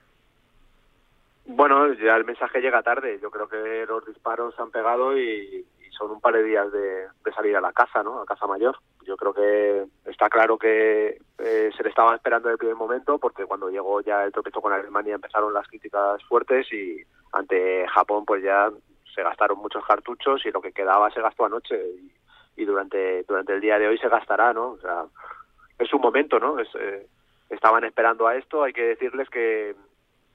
[1.47, 3.19] bueno ya el mensaje llega tarde.
[3.23, 5.65] Yo creo que los disparos se han pegado y,
[5.97, 8.21] son un par de días de, salir a la casa, ¿no?
[8.21, 8.79] A casa mayor.
[9.05, 13.45] Yo creo que está claro que eh, se le estaba esperando el primer momento porque
[13.45, 18.43] cuando llegó ya el tropiezo con Alemania empezaron las críticas fuertes y ante Japón pues
[18.43, 18.71] ya
[19.15, 21.79] se gastaron muchos cartuchos y lo que quedaba se gastó anoche
[22.57, 24.71] y, durante durante el día de hoy se gastará, ¿no?
[24.71, 25.05] O sea,
[25.79, 26.59] es un momento, ¿no?
[26.59, 27.07] Es, eh,
[27.51, 28.63] estaban esperando a esto.
[28.63, 29.75] Hay que decirles que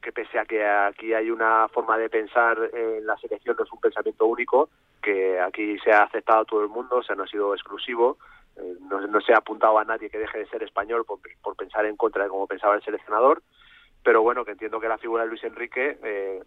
[0.01, 3.71] que pese a que aquí hay una forma de pensar en la selección, no es
[3.71, 4.69] un pensamiento único,
[5.01, 8.17] que aquí se ha aceptado todo el mundo, o sea, no ha sido exclusivo,
[8.57, 11.19] eh, no, se ha apuntado a nadie que deje de ser español por,
[11.55, 13.41] pensar en contra de cómo pensaba el seleccionador.
[14.03, 16.43] pero bueno, que entiendo que la figura de Luis Enrique eh,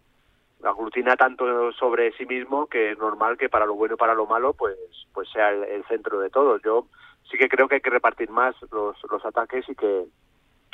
[0.64, 4.26] aglutina tanto sobre sí mismo que es normal que para lo bueno y para lo
[4.26, 4.76] malo pues
[5.12, 6.58] pues sea el, el centro de todo.
[6.58, 6.86] Yo
[7.30, 10.04] sí que creo que hay que repartir más los, los ataques y que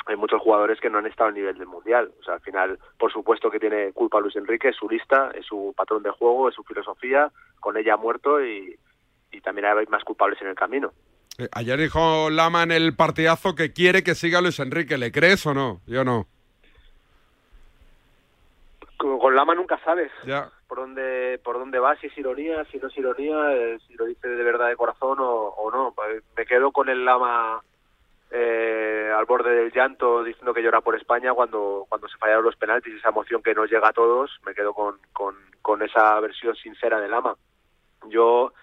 [0.05, 2.11] hay muchos jugadores que no han estado al nivel del mundial.
[2.19, 5.45] O sea, al final, por supuesto que tiene culpa Luis Enrique, es su lista, es
[5.45, 8.77] su patrón de juego, es su filosofía, con ella ha muerto y,
[9.31, 10.91] y también hay más culpables en el camino.
[11.37, 14.97] Eh, ayer dijo Lama en el partidazo que quiere que siga Luis Enrique.
[14.97, 15.79] ¿Le crees o no?
[15.87, 16.27] Yo no.
[18.97, 20.49] Con, con Lama nunca sabes Ya.
[20.67, 24.05] por dónde por dónde va, si es ironía, si no es ironía, eh, si lo
[24.05, 25.93] dice de verdad de corazón o, o no.
[25.95, 27.61] Pues Me quedo con el Lama
[28.31, 32.55] eh, al borde del llanto diciendo que llora por España cuando cuando se fallaron los
[32.55, 34.39] penaltis, esa emoción que nos llega a todos.
[34.45, 37.35] Me quedo con, con, con esa versión sincera de Lama.
[38.07, 38.53] Yo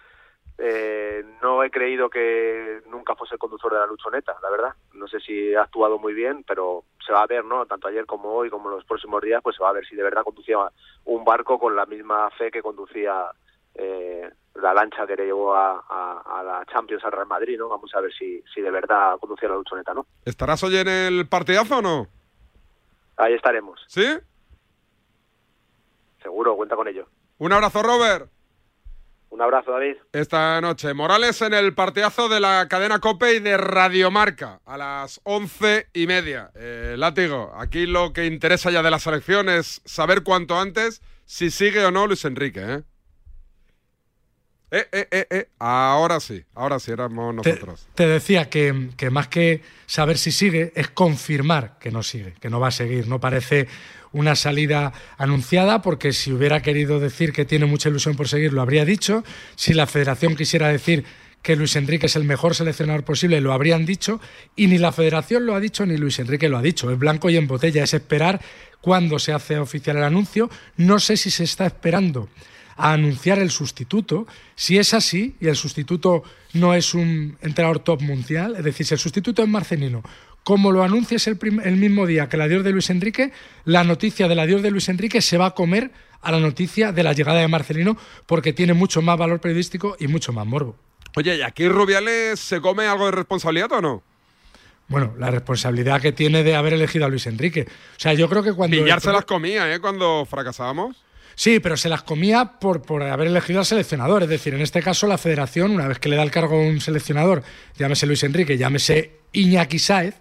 [0.56, 4.74] eh, no he creído que nunca fuese el conductor de la luchoneta, la verdad.
[4.94, 7.64] No sé si ha actuado muy bien, pero se va a ver, ¿no?
[7.66, 10.02] Tanto ayer como hoy, como los próximos días, pues se va a ver si de
[10.02, 10.56] verdad conducía
[11.04, 13.30] un barco con la misma fe que conducía
[13.74, 17.68] eh, la lancha que le llevó a, a- a la Champions al Real Madrid, ¿no?
[17.68, 20.06] Vamos a ver si, si de verdad conducía la luchoneta, ¿no?
[20.24, 22.08] ¿Estarás hoy en el partidazo o no?
[23.16, 24.04] Ahí estaremos, ¿Sí?
[26.22, 27.06] seguro, cuenta con ello.
[27.38, 28.30] Un abrazo, Robert.
[29.30, 29.96] Un abrazo, David.
[30.12, 35.20] Esta noche, Morales en el partidazo de la cadena Cope y de Radiomarca a las
[35.24, 36.50] once y media.
[36.54, 41.50] Eh, látigo, aquí lo que interesa ya de la selección es saber cuanto antes si
[41.50, 42.82] sigue o no Luis Enrique, ¿eh?
[44.70, 45.48] Eh, eh, eh, eh.
[45.58, 47.86] Ahora sí, ahora sí éramos Te, nosotros.
[47.94, 52.50] te decía que, que más que saber si sigue, es confirmar que no sigue, que
[52.50, 53.08] no va a seguir.
[53.08, 53.66] No parece
[54.12, 58.60] una salida anunciada, porque si hubiera querido decir que tiene mucha ilusión por seguir, lo
[58.62, 59.24] habría dicho.
[59.56, 61.04] Si la federación quisiera decir
[61.40, 64.20] que Luis Enrique es el mejor seleccionador posible, lo habrían dicho.
[64.56, 66.90] Y ni la federación lo ha dicho, ni Luis Enrique lo ha dicho.
[66.90, 68.40] Es blanco y en botella, es esperar
[68.80, 70.50] cuando se hace oficial el anuncio.
[70.76, 72.28] No sé si se está esperando
[72.78, 74.26] a anunciar el sustituto.
[74.54, 76.22] Si es así y el sustituto
[76.54, 80.02] no es un entrenador top mundial, es decir, si el sustituto es Marcelino,
[80.44, 83.32] como lo anuncias el, el mismo día que el adiós de Luis Enrique,
[83.64, 85.90] la noticia del adiós de Luis Enrique se va a comer
[86.22, 90.06] a la noticia de la llegada de Marcelino porque tiene mucho más valor periodístico y
[90.06, 90.76] mucho más morbo.
[91.16, 94.02] Oye, ¿y aquí Rubiales se come algo de responsabilidad o no?
[94.86, 97.66] Bueno, la responsabilidad que tiene de haber elegido a Luis Enrique.
[97.68, 98.76] O sea, yo creo que cuando...
[98.76, 99.80] Villar se las comía, ¿eh?
[99.80, 100.96] Cuando fracasábamos.
[101.38, 104.24] Sí, pero se las comía por, por haber elegido al seleccionador.
[104.24, 106.62] Es decir, en este caso la federación, una vez que le da el cargo a
[106.62, 107.44] un seleccionador,
[107.76, 110.16] llámese Luis Enrique, llámese Iñaki Sáez,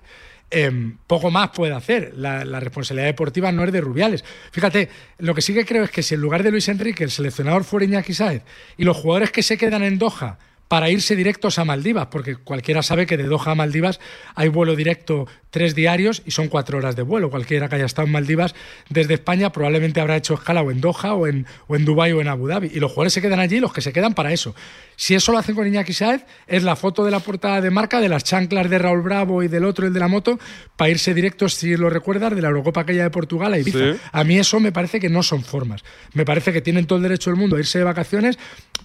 [0.52, 2.14] em, poco más puede hacer.
[2.16, 4.24] La, la responsabilidad deportiva no es de Rubiales.
[4.52, 7.10] Fíjate, lo que sí que creo es que si en lugar de Luis Enrique el
[7.10, 8.44] seleccionador fuera Iñaki Sáez
[8.78, 10.38] y los jugadores que se quedan en Doha
[10.68, 14.00] para irse directos a Maldivas, porque cualquiera sabe que de Doha a Maldivas
[14.36, 17.30] hay vuelo directo tres diarios y son cuatro horas de vuelo.
[17.30, 18.54] Cualquiera que haya estado en Maldivas
[18.90, 22.22] desde España probablemente habrá hecho escala o en Doha o en, o en Dubái o
[22.22, 22.72] en Abu Dhabi.
[22.74, 24.54] Y los jugadores se quedan allí, los que se quedan para eso.
[24.96, 28.02] Si eso lo hacen con Iñaki Sáez, es la foto de la portada de marca
[28.02, 30.40] de las chanclas de Raúl Bravo y del otro, el de la moto,
[30.76, 33.94] para irse directos, si lo recuerdas, de la Eurocopa aquella de Portugal a Ibiza.
[33.94, 34.00] Sí.
[34.12, 35.84] A mí eso me parece que no son formas.
[36.14, 38.38] Me parece que tienen todo el derecho del mundo a irse de vacaciones,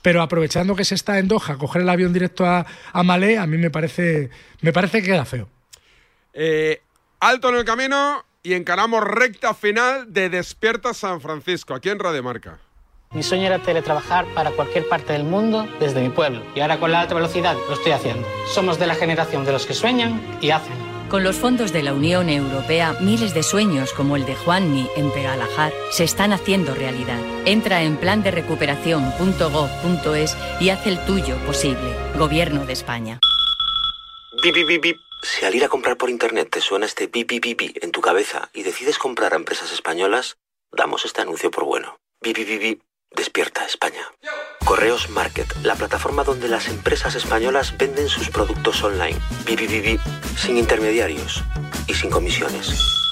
[0.02, 3.46] pero aprovechando que se está en Doha, coger el avión directo a, a Malé, a
[3.46, 4.30] mí me parece,
[4.60, 5.48] me parece que queda feo.
[6.34, 6.82] Eh,
[7.20, 12.22] alto en el camino y encaramos recta final de Despierta San Francisco, aquí en Radio
[12.22, 12.58] Marca.
[13.12, 16.42] Mi sueño era teletrabajar para cualquier parte del mundo desde mi pueblo.
[16.54, 18.26] Y ahora con la alta velocidad lo estoy haciendo.
[18.48, 20.91] Somos de la generación de los que sueñan y hacen.
[21.12, 25.12] Con los fondos de la Unión Europea, miles de sueños como el de Juanmi en
[25.12, 27.20] Pegalajar se están haciendo realidad.
[27.44, 28.22] Entra en plan
[30.58, 31.94] y haz el tuyo posible.
[32.16, 33.20] Gobierno de España.
[34.42, 34.96] Bip, bip, bip.
[35.22, 38.00] Si al ir a comprar por internet te suena este bip, bip, bip, en tu
[38.00, 40.38] cabeza y decides comprar a empresas españolas,
[40.70, 41.98] damos este anuncio por bueno.
[42.22, 42.82] Bip, bip, bip.
[43.16, 44.02] Despierta España.
[44.64, 49.18] Correos Market, la plataforma donde las empresas españolas venden sus productos online.
[49.44, 50.00] Bip, bip, bip.
[50.36, 51.42] Sin intermediarios
[51.86, 53.11] y sin comisiones.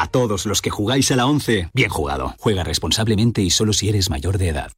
[0.00, 2.36] A todos los que jugáis a la 11, bien jugado.
[2.38, 4.70] Juega responsablemente y solo si eres mayor de edad.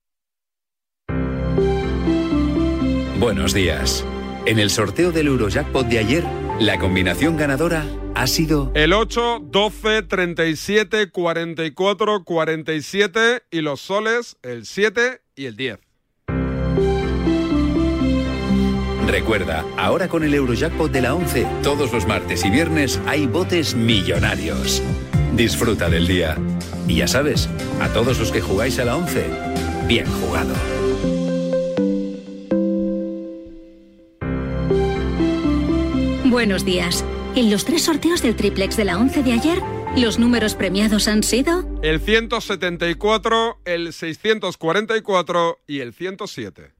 [3.18, 4.02] Buenos días.
[4.46, 6.24] En el sorteo del Eurojackpot de ayer,
[6.58, 14.64] la combinación ganadora ha sido el 8, 12, 37, 44, 47 y los soles el
[14.64, 15.80] 7 y el 10.
[19.06, 23.74] Recuerda, ahora con el Eurojackpot de la 11, todos los martes y viernes hay botes
[23.74, 24.82] millonarios.
[25.41, 26.36] Disfruta del día.
[26.86, 27.49] Y ya sabes,
[27.80, 29.24] a todos los que jugáis a la 11,
[29.86, 30.53] bien jugado.
[36.26, 37.07] Buenos días.
[37.34, 39.62] En los tres sorteos del triplex de la 11 de ayer,
[39.97, 46.79] los números premiados han sido El 174, el 644 y el 107.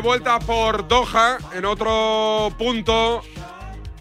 [0.00, 3.22] vuelta por Doha en otro punto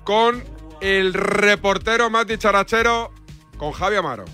[0.03, 0.43] con
[0.81, 3.11] el reportero más dicharachero,
[3.57, 4.25] con Javi Amaro.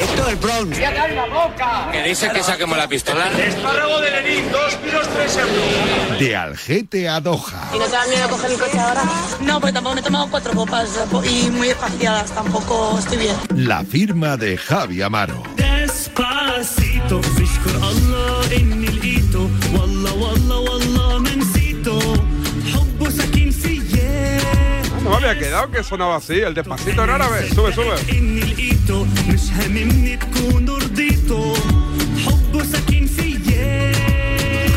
[0.00, 0.72] Esto es Brown.
[0.72, 1.88] ¡Ya la boca!
[1.92, 3.30] Que dice que saquemos la pistola.
[3.30, 6.18] Espárrago de Lenin, dos tiros, tres euros.
[6.18, 7.70] De Algete a Doha.
[7.74, 9.02] ¿Y no te da miedo coger el coche ahora?
[9.40, 13.36] No, porque tampoco me he tomado cuatro copas y muy espaciadas, tampoco estoy bien.
[13.54, 15.42] La firma de Javi Amaro.
[15.56, 17.20] Despacito,
[17.82, 18.83] Allah
[19.33, 22.13] الله إني لقيته والله والله والله ما نسيته
[22.73, 24.39] حبه ساكن فيا
[25.03, 27.49] No me había quedado que sonaba así, el despacito en árabe.
[27.55, 27.95] Sube, sube.
[28.11, 31.53] إني لقيته مش هاممني تكون رضيته
[32.25, 33.91] حبه ساكن فيا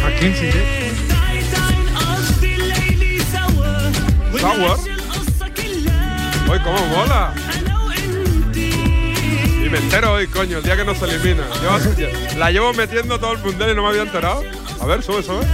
[0.02, 0.62] Joaquín Sigue.
[1.08, 3.92] تعي تعي نقضي الليل سوا
[4.40, 4.44] Sour.
[4.44, 7.34] ونعيش القصة كلها Uy, cómo mola.
[9.67, 11.43] Y me entero hoy, coño, el día que nos elimina.
[12.37, 14.41] La llevo metiendo todo el mundial y no me había enterado.
[14.79, 15.45] A ver, sube, sube.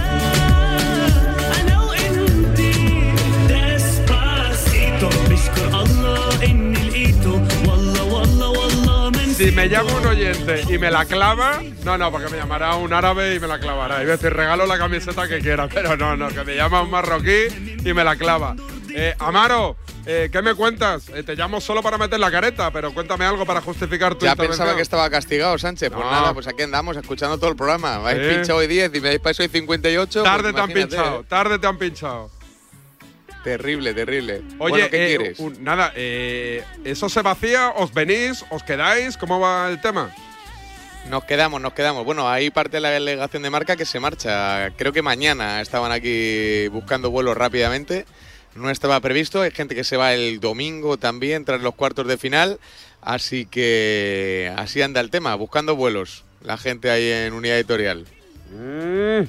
[9.36, 12.92] Si me llama un oyente y me la clava, no, no, porque me llamará un
[12.92, 14.00] árabe y me la clavará.
[14.04, 17.48] Y decir, regalo la camiseta que quiera, pero no, no, que me llama un marroquí
[17.84, 18.54] y me la clava.
[18.94, 21.08] Eh, Amaro, eh, ¿qué me cuentas?
[21.14, 24.36] Eh, te llamo solo para meter la careta, pero cuéntame algo para justificar tu Ya
[24.36, 25.90] pensaba que estaba castigado, Sánchez.
[25.90, 26.10] Pues No.
[26.10, 27.96] nada, pues aquí andamos escuchando todo el programa.
[27.96, 28.34] Habéis Sí.
[28.36, 30.22] pinchado hoy 10 y me habéis pasado hoy 58.
[30.22, 31.24] Tarde pues te han pinchado, ¿eh?
[31.28, 32.30] tarde te han pinchado.
[33.42, 34.36] Terrible, terrible.
[34.58, 35.38] Oye, Bueno, ¿qué quieres?
[35.38, 37.70] un- nada, eh, ¿eso se vacía?
[37.76, 38.42] ¿Os venís?
[38.50, 39.18] ¿Os quedáis?
[39.18, 40.10] ¿Cómo va el tema?
[41.10, 42.06] Nos quedamos, nos quedamos.
[42.06, 44.70] Bueno, hay parte de la delegación de marca que se marcha.
[44.78, 48.06] Creo que mañana estaban aquí buscando vuelos rápidamente.
[48.54, 49.42] No estaba previsto.
[49.42, 52.58] Hay gente que se va el domingo también tras los cuartos de final.
[53.00, 56.24] Así que así anda el tema, buscando vuelos.
[56.42, 58.06] La gente ahí en unidad editorial.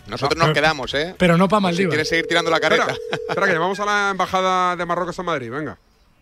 [0.08, 1.16] Nosotros nos quedamos, ¿eh?
[1.18, 1.90] Pero no para Si Maldivas.
[1.90, 2.84] quieres seguir tirando la careta.
[2.92, 5.78] Espera, espera, que llamamos a la embajada de Marruecos en Madrid, venga.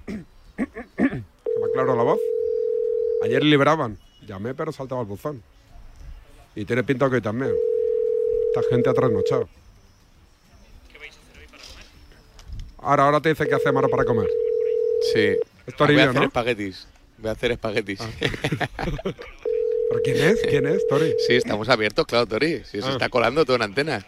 [0.06, 0.14] Que
[0.98, 2.20] me aclaro la voz.
[3.24, 3.98] Ayer libraban.
[4.26, 5.44] Llamé, pero saltaba el buzón.
[6.56, 7.52] Y tiene pinta que hoy también.
[8.56, 9.50] Esta gente ha trasnochado.
[12.84, 14.28] Ahora, ahora te dice que hace Maro para comer.
[15.14, 15.38] Sí.
[15.66, 16.28] Es Toribio, Voy a hacer ¿no?
[16.28, 16.88] espaguetis.
[17.18, 18.00] Voy a hacer espaguetis.
[18.20, 20.42] ¿Pero quién es?
[20.42, 21.14] ¿Quién es, Tori?
[21.28, 22.64] Sí, estamos abiertos, claro, Tori.
[22.66, 22.92] Si se Ah.
[22.92, 24.06] está colando todo en antena.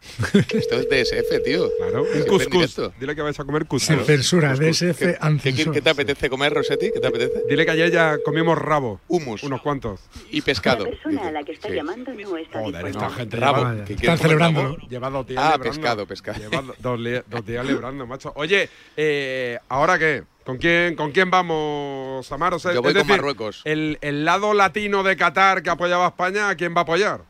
[0.50, 1.68] Esto es DSF, tío.
[1.78, 2.80] Claro, un cuscús.
[2.98, 3.96] Dile que vais a comer cuscús.
[3.96, 4.54] Sin censura.
[4.54, 4.98] DSF
[5.42, 6.90] ¿Qué, qué, qué te apetece comer, Rosetti?
[6.92, 7.42] ¿Qué te apetece?
[7.48, 9.00] Dile que ayer ya comimos rabo.
[9.08, 9.42] Humus.
[9.42, 10.00] Unos cuantos.
[10.30, 10.84] Y pescado.
[10.84, 11.74] persona a la que está Sí.
[11.74, 13.16] llamando no está Joder, esta disponible.
[13.16, 13.56] gente Rabo.
[13.58, 14.62] lleva- ¿Qué Están celebrando.
[14.62, 14.76] rabo?
[14.88, 15.70] Lleva dos días Ah, librando.
[15.76, 16.38] pescado, pescado.
[16.38, 18.32] Lleva do- dos, días librando, macho.
[18.36, 20.24] Oye, eh, ¿ahora qué?
[20.44, 22.58] ¿Con quién, ¿Con quién vamos, Amaro?
[22.58, 23.60] Sea, Yo voy es con decir, Marruecos.
[23.64, 27.20] El, el lado latino de Qatar que apoyaba a España, ¿a quién va a apoyar?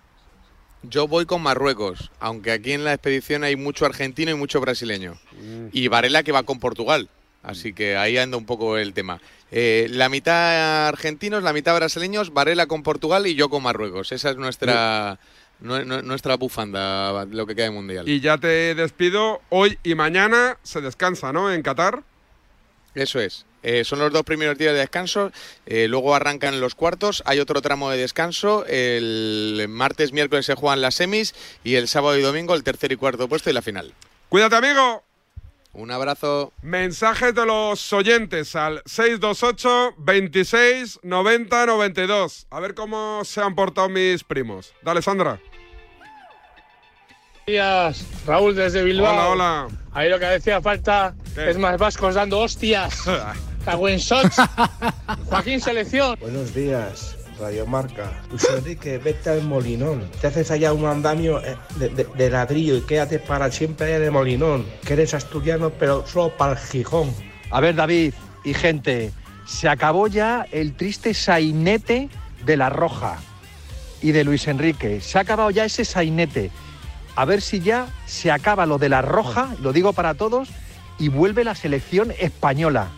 [0.82, 5.18] Yo voy con Marruecos, aunque aquí en la expedición hay mucho argentino y mucho brasileño.
[5.72, 7.08] Y Varela que va con Portugal.
[7.42, 9.20] Así que ahí anda un poco el tema.
[9.50, 14.12] Eh, la mitad argentinos, la mitad brasileños, Varela con Portugal y yo con Marruecos.
[14.12, 15.18] Esa es nuestra,
[15.62, 18.08] nue- nue- nuestra bufanda, lo que queda de mundial.
[18.08, 19.40] Y ya te despido.
[19.48, 21.52] Hoy y mañana se descansa, ¿no?
[21.52, 22.02] En Qatar.
[22.94, 23.46] Eso es.
[23.62, 25.32] Eh, son los dos primeros días de descanso,
[25.66, 30.80] eh, luego arrancan los cuartos, hay otro tramo de descanso, el martes, miércoles se juegan
[30.80, 31.34] las semis
[31.64, 33.92] y el sábado y domingo el tercer y cuarto puesto y la final.
[34.28, 35.02] Cuídate, amigo.
[35.72, 36.52] Un abrazo.
[36.62, 42.46] Mensajes de los oyentes al 628 26 90 92.
[42.50, 44.72] A ver cómo se han portado mis primos.
[44.82, 45.38] Dale, Sandra.
[47.46, 49.12] días, Raúl desde Bilbao.
[49.12, 49.68] Hola, hola.
[49.92, 51.50] Ahí lo que hacía falta ¿Qué?
[51.50, 53.04] es más vascos dando hostias.
[53.68, 54.32] Cago en Soch.
[55.28, 56.16] Joaquín Selección.
[56.22, 58.22] Buenos días, Radio Marca.
[58.30, 60.10] Luis Enrique, vete al Molinón.
[60.22, 64.04] Te haces allá un andamio eh, de, de- de ladrillo y quédate para siempre en
[64.04, 64.64] el Molinón.
[64.86, 67.12] Que eres asturiano, pero solo para el Gijón.
[67.50, 69.12] A ver, David y gente,
[69.46, 72.08] se acabó ya el triste sainete
[72.46, 73.18] de la Roja
[74.00, 75.02] y de Luis Enrique.
[75.02, 76.50] Se ha acabado ya ese sainete.
[77.16, 80.48] A ver si ya se acaba lo de la Roja, lo digo para todos,
[80.98, 82.88] y vuelve la selección española.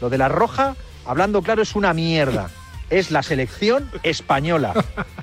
[0.00, 2.50] Lo de la Roja, hablando claro, es una mierda.
[2.88, 4.72] Es la selección española.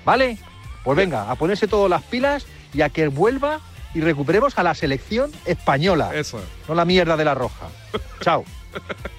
[0.05, 0.37] ¿Vale?
[0.83, 3.59] Pues venga, a ponerse todas las pilas y a que vuelva
[3.93, 6.11] y recuperemos a la selección española.
[6.13, 6.39] Eso.
[6.67, 7.67] No la mierda de la Roja.
[8.21, 8.45] Chao.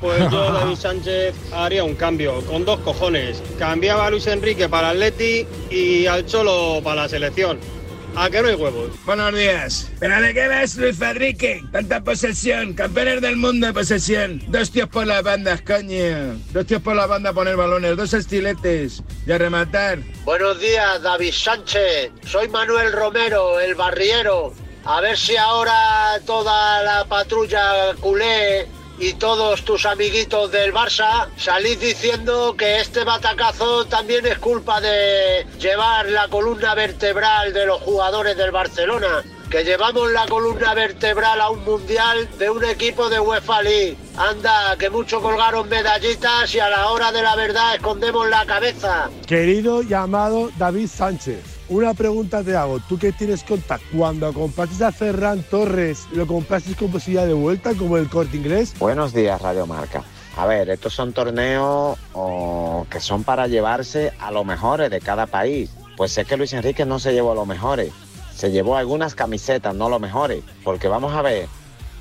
[0.01, 3.43] Pues yo, David Sánchez, haría un cambio con dos cojones.
[3.59, 7.59] Cambiaba a Luis Enrique para Atleti y al Cholo para la selección.
[8.17, 8.91] ¿A que no hay huevos?
[9.05, 9.91] Buenos días.
[10.01, 11.63] ¿Pero de qué ves, Luis Enrique?
[11.71, 14.43] Tanta posesión, campeones del mundo de posesión.
[14.49, 16.37] Dos tíos por las bandas, coño.
[16.53, 19.99] Dos tíos por la banda a poner balones, dos estiletes y a rematar.
[20.25, 22.11] Buenos días, David Sánchez.
[22.27, 24.53] Soy Manuel Romero, el barriero.
[24.85, 28.67] A ver si ahora toda la patrulla culé
[29.01, 35.47] y todos tus amiguitos del Barça salís diciendo que este batacazo también es culpa de
[35.59, 39.23] llevar la columna vertebral de los jugadores del Barcelona.
[39.51, 43.97] Que llevamos la columna vertebral a un mundial de un equipo de UEFA League.
[44.17, 49.09] Anda, que mucho colgaron medallitas y a la hora de la verdad escondemos la cabeza.
[49.27, 52.81] Querido llamado David Sánchez, una pregunta te hago.
[52.81, 57.75] ¿Tú qué tienes contra cuando compraste a Ferran Torres, lo compraste con posibilidad de vuelta
[57.75, 58.75] como el corte inglés?
[58.79, 60.03] Buenos días, Radio Marca.
[60.37, 61.99] A ver, estos son torneos
[62.91, 65.71] que son para llevarse a los mejores de cada país.
[65.97, 67.93] Pues es que Luis Enrique no se llevó a los mejores.
[68.35, 70.45] Se llevó algunas camisetas, no los mejores.
[70.63, 71.49] Porque vamos a ver,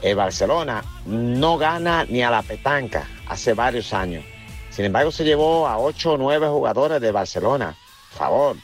[0.03, 4.24] el Barcelona no gana ni a la petanca hace varios años.
[4.70, 7.76] Sin embargo, se llevó a 8 o 9 jugadores de Barcelona.
[8.11, 8.55] Por favor.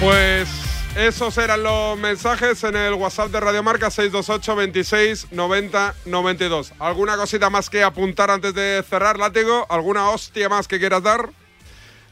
[0.00, 0.48] Pues
[0.96, 6.72] esos eran los mensajes en el WhatsApp de Radio Marca 628 26 90 92.
[6.78, 9.66] ¿Alguna cosita más que apuntar antes de cerrar, Látigo?
[9.70, 11.30] ¿Alguna hostia más que quieras dar?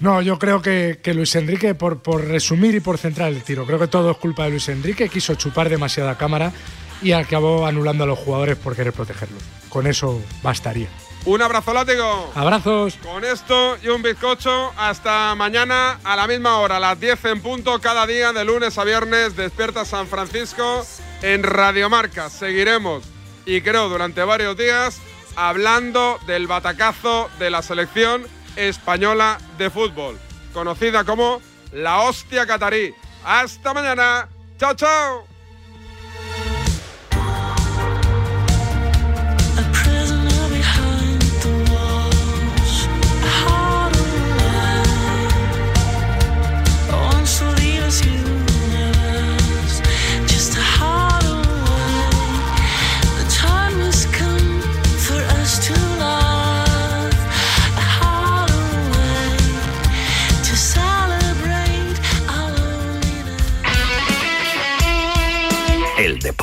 [0.01, 3.65] No, yo creo que, que Luis Enrique, por, por resumir y por centrar el tiro,
[3.65, 6.53] creo que todo es culpa de Luis Enrique, quiso chupar demasiada cámara
[7.01, 9.43] y acabó anulando a los jugadores por querer protegerlos.
[9.69, 10.89] Con eso bastaría.
[11.27, 12.31] Un abrazo, Látigo.
[12.35, 12.97] Abrazos.
[13.03, 17.41] Con esto y un bizcocho, hasta mañana a la misma hora, a las 10 en
[17.41, 20.85] punto, cada día de lunes a viernes, despierta San Francisco
[21.23, 22.29] en Radio Marca.
[22.29, 23.05] Seguiremos,
[23.47, 25.01] y creo durante varios días,
[25.35, 30.19] hablando del batacazo de la selección española de fútbol,
[30.53, 31.41] conocida como
[31.73, 32.95] la hostia catarí.
[33.25, 34.29] Hasta mañana.
[34.59, 35.34] Chao, chao.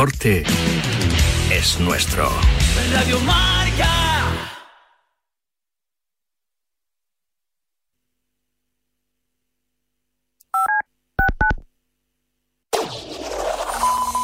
[0.02, 0.43] Deporte
[1.52, 2.28] es nuestro.
[2.91, 3.88] Radio Marca.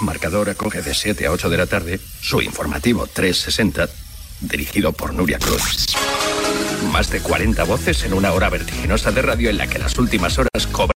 [0.01, 3.87] Marcador acoge de 7 a 8 de la tarde su informativo 360,
[4.41, 5.95] dirigido por Nuria Cruz.
[6.91, 10.39] Más de 40 voces en una hora vertiginosa de radio en la que las últimas
[10.39, 10.93] horas cobran.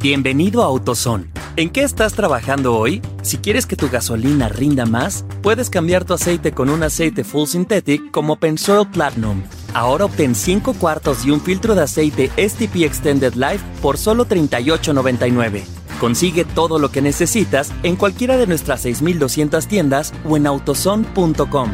[0.00, 1.26] Bienvenido a AutoZone.
[1.56, 3.02] ¿En qué estás trabajando hoy?
[3.22, 7.46] Si quieres que tu gasolina rinda más, puedes cambiar tu aceite con un aceite full
[7.48, 9.42] synthetic como Pensoil Platinum.
[9.74, 15.64] Ahora obtén 5 cuartos y un filtro de aceite STP Extended Life por solo $38.99.
[15.98, 21.70] Consigue todo lo que necesitas en cualquiera de nuestras 6.200 tiendas o en autozone.com.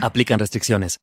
[0.00, 0.98] Aplican restricciones.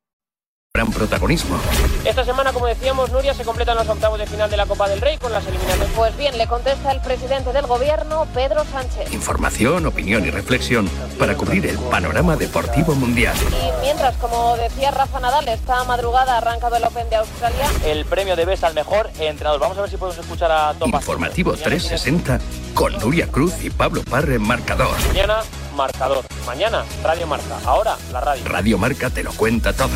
[0.72, 1.58] Gran protagonismo.
[2.04, 5.00] Esta semana, como decíamos, Nuria se completan los octavos de final de la Copa del
[5.00, 5.90] Rey con las eliminatorias.
[5.96, 9.12] Pues bien, le contesta el presidente del gobierno, Pedro Sánchez.
[9.12, 13.34] Información, opinión y reflexión para cubrir el panorama deportivo mundial.
[13.50, 17.66] Y mientras, como decía Rafa Nadal, esta madrugada ha arrancado el Open de Australia.
[17.84, 19.58] El premio de Best al mejor entrenador.
[19.58, 21.02] Vamos a ver si podemos escuchar a Tomás.
[21.02, 22.38] Informativo 360
[22.74, 24.96] con Nuria Cruz y Pablo Parre en marcador.
[25.08, 25.40] Mañana,
[25.74, 26.24] marcador.
[26.46, 27.58] Mañana, Radio Marca.
[27.66, 28.44] Ahora, la radio.
[28.44, 29.90] Radio Marca te lo cuenta todo.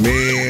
[0.00, 0.49] Mí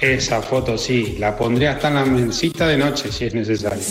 [0.00, 3.82] Esa foto sí, la pondré hasta en la mensita de noche si es necesario.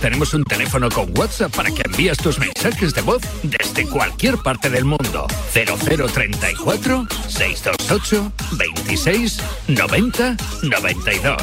[0.00, 4.70] Tenemos un teléfono con WhatsApp para que envíes tus mensajes de voz desde cualquier parte
[4.70, 5.26] del mundo.
[5.52, 11.36] 0034 628 26 90 92.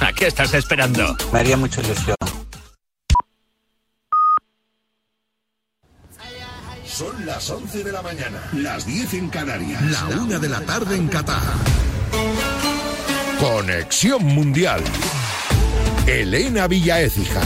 [0.00, 1.16] ¿A qué estás esperando?
[1.32, 2.16] Me haría mucha ilusión.
[6.84, 10.96] Son las 11 de la mañana, las 10 en Canarias, la 1 de la tarde
[10.96, 11.40] en Qatar.
[13.42, 14.80] Conexión Mundial.
[16.06, 17.40] Elena Villaécija.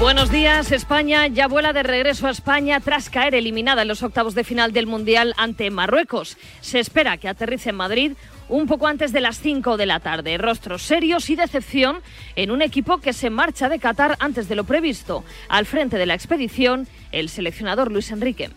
[0.00, 4.34] Buenos días, España ya vuela de regreso a España tras caer eliminada en los octavos
[4.34, 6.36] de final del Mundial ante Marruecos.
[6.60, 8.12] Se espera que aterrice en Madrid
[8.48, 10.38] un poco antes de las 5 de la tarde.
[10.38, 11.98] Rostros serios y decepción
[12.34, 15.22] en un equipo que se marcha de Qatar antes de lo previsto.
[15.48, 18.50] Al frente de la expedición, el seleccionador Luis Enrique.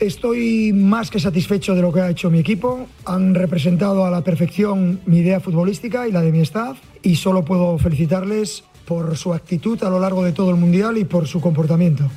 [0.00, 2.86] Estoy más que satisfecho de lo que ha hecho mi equipo.
[3.04, 7.44] Han representado a la perfección mi idea futbolística y la de mi staff y solo
[7.44, 11.40] puedo felicitarles por su actitud a lo largo de todo el Mundial y por su
[11.40, 12.08] comportamiento.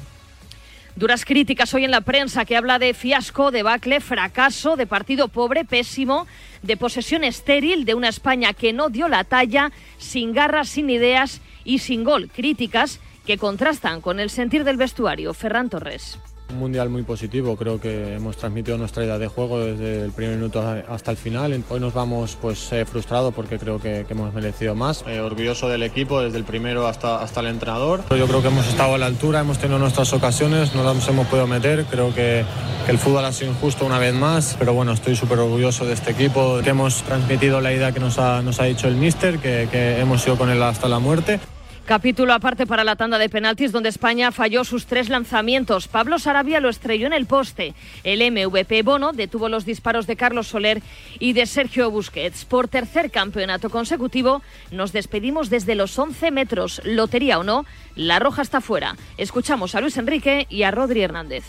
[0.95, 5.65] Duras críticas hoy en la prensa que habla de fiasco, debacle, fracaso, de partido pobre,
[5.65, 6.27] pésimo,
[6.61, 11.41] de posesión estéril, de una España que no dio la talla, sin garras, sin ideas
[11.63, 12.29] y sin gol.
[12.29, 15.33] Críticas que contrastan con el sentir del vestuario.
[15.33, 16.19] Ferran Torres.
[16.51, 20.35] Un mundial muy positivo, creo que hemos transmitido nuestra idea de juego desde el primer
[20.35, 21.63] minuto hasta el final.
[21.69, 25.03] Hoy nos vamos pues eh, frustrados porque creo que, que, hemos merecido más.
[25.07, 28.03] Eh, orgulloso del equipo desde el primero hasta, hasta el entrenador.
[28.09, 31.27] Yo creo que hemos estado a la altura, hemos tenido nuestras ocasiones, no las hemos
[31.27, 31.85] podido meter.
[31.85, 32.43] Creo que,
[32.85, 35.93] que el fútbol ha sido injusto una vez más, pero bueno, estoy súper orgulloso de
[35.93, 39.39] este equipo, que hemos transmitido la idea que nos ha, nos ha dicho el míster,
[39.39, 41.39] que, que hemos ido con él hasta la muerte.
[41.85, 45.87] Capítulo aparte para la tanda de penaltis donde España falló sus tres lanzamientos.
[45.87, 47.73] Pablo Sarabia lo estrelló en el poste.
[48.03, 50.81] El MVP Bono detuvo los disparos de Carlos Soler
[51.19, 52.45] y de Sergio Busquets.
[52.45, 56.81] Por tercer campeonato consecutivo nos despedimos desde los 11 metros.
[56.85, 57.65] Lotería o no,
[57.95, 58.95] la roja está fuera.
[59.17, 61.43] Escuchamos a Luis Enrique y a Rodri Hernández.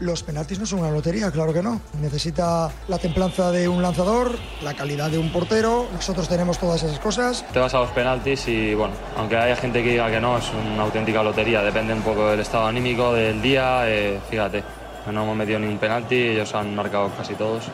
[0.00, 1.80] Los penaltis no son una lotería, claro que no.
[2.00, 4.32] Necesita la templanza de un lanzador,
[4.62, 5.86] la calidad de un portero.
[5.90, 7.46] Nosotros tenemos todas esas cosas.
[7.50, 10.44] Te vas a los penaltis y, bueno, aunque haya gente que diga que no, es
[10.52, 11.62] una auténtica lotería.
[11.62, 13.88] Depende un poco del estado anímico, del día.
[13.88, 14.62] Eh, fíjate,
[15.10, 17.64] no hemos metido ni un penalti, ellos han marcado casi todos.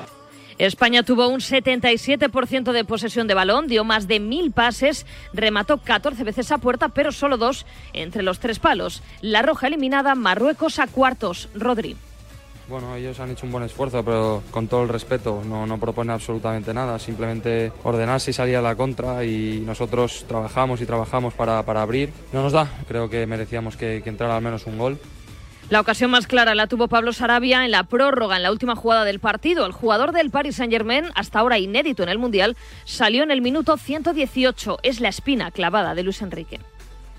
[0.58, 6.22] España tuvo un 77% de posesión de balón, dio más de mil pases, remató 14
[6.22, 9.02] veces a puerta, pero solo dos entre los tres palos.
[9.22, 11.48] La roja eliminada, Marruecos a cuartos.
[11.54, 11.96] Rodri.
[12.72, 16.10] Bueno, ellos han hecho un buen esfuerzo, pero con todo el respeto, no, no propone
[16.10, 21.62] absolutamente nada, simplemente ordenarse y salir a la contra y nosotros trabajamos y trabajamos para,
[21.66, 22.14] para abrir.
[22.32, 24.98] No nos da, creo que merecíamos que, que entrara al menos un gol.
[25.68, 29.04] La ocasión más clara la tuvo Pablo Sarabia en la prórroga, en la última jugada
[29.04, 29.66] del partido.
[29.66, 32.56] El jugador del Paris Saint-Germain, hasta ahora inédito en el Mundial,
[32.86, 34.78] salió en el minuto 118.
[34.82, 36.58] Es la espina clavada de Luis Enrique.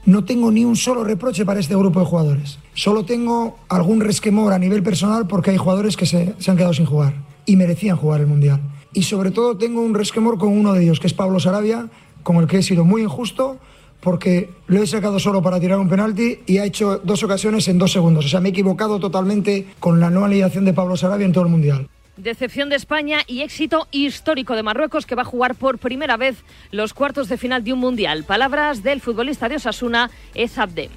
[0.06, 2.60] No tengo ni un solo reproche para este grupo de jugadores.
[2.74, 6.86] Solo tengo algún resquemor a nivel personal porque hay jugadores que se, han quedado sin
[6.86, 7.14] jugar
[7.46, 8.60] y merecían jugar el Mundial.
[8.94, 11.88] Y sobre todo tengo un resquemor con uno de ellos, que es Pablo Sarabia,
[12.22, 13.60] con el que he sido muy injusto
[14.02, 17.78] porque lo he sacado solo para tirar un penalti y ha hecho dos ocasiones en
[17.78, 18.26] dos segundos.
[18.26, 21.46] O sea, me he equivocado totalmente con la no alineación de Pablo Sarabia en todo
[21.46, 21.88] el Mundial.
[22.18, 26.44] Decepción de España y éxito histórico de Marruecos que va a jugar por primera vez
[26.72, 28.24] los cuartos de final de un Mundial.
[28.24, 30.92] Palabras del futbolista de Osasuna, Ezabde.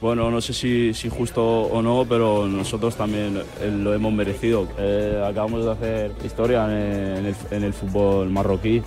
[0.00, 3.42] Bueno, no sé si, si, justo o no, pero nosotros también
[3.82, 4.68] lo hemos merecido.
[4.78, 8.82] Eh, acabamos de hacer historia en el, en el fútbol marroquí.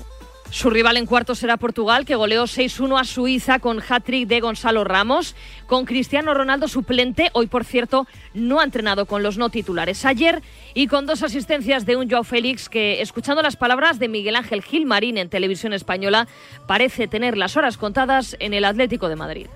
[0.51, 4.83] Su rival en cuartos será Portugal, que goleó 6-1 a Suiza con hat-trick de Gonzalo
[4.83, 5.35] Ramos,
[5.67, 10.05] con Cristiano Ronaldo suplente, hoy por cierto no ha entrenado con los no titulares.
[10.05, 10.41] Ayer,
[10.73, 14.63] y con dos asistencias de un Joao Félix que, escuchando las palabras de Miguel Ángel
[14.63, 16.27] Gilmarín en televisión española,
[16.65, 19.47] parece tener las horas contadas en el Atlético de Madrid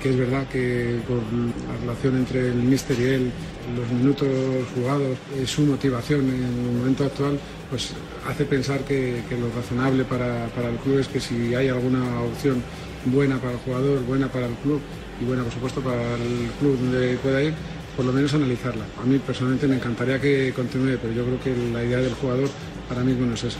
[0.00, 3.32] que es verdad que por la relación entre el míster y él,
[3.76, 4.28] los minutos
[4.74, 7.38] jugados, su motivación en el momento actual,
[7.68, 7.92] pues
[8.26, 12.62] hace pensar que, lo razonable para, para, el club es que si hay alguna opción
[13.06, 14.80] buena para el jugador, buena para el club
[15.20, 17.52] y buena por supuesto para el club donde pueda ir,
[17.96, 18.84] por lo menos analizarla.
[19.02, 22.48] A mí personalmente me encantaría que continúe, pero yo creo que la idea del jugador
[22.88, 23.58] ahora mismo no es esa.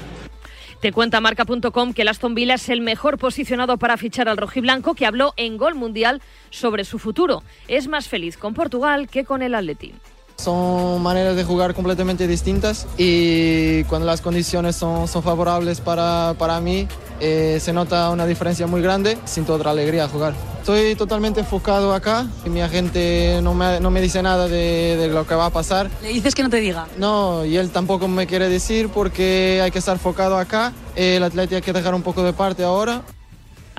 [0.80, 5.04] Te cuenta marca.com que el Aston es el mejor posicionado para fichar al rojiblanco que
[5.04, 7.42] habló en Gol Mundial sobre su futuro.
[7.68, 9.92] Es más feliz con Portugal que con el Atleti.
[10.40, 16.60] Son maneras de jugar completamente distintas y cuando las condiciones son, son favorables para, para
[16.62, 16.88] mí,
[17.20, 19.18] eh, se nota una diferencia muy grande.
[19.26, 20.32] Siento otra alegría jugar.
[20.60, 25.08] Estoy totalmente enfocado acá y mi agente no me, no me dice nada de, de
[25.08, 25.90] lo que va a pasar.
[26.00, 26.86] ¿Le dices que no te diga?
[26.96, 30.72] No, y él tampoco me quiere decir porque hay que estar enfocado acá.
[30.96, 33.02] El Atleti hay que dejar un poco de parte ahora.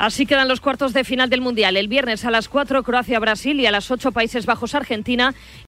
[0.01, 1.77] Así quedan los cuartos de final del Mundial.
[1.77, 5.35] El viernes a las 4 Croacia-Brasil y a las 8 Países Bajos-Argentina.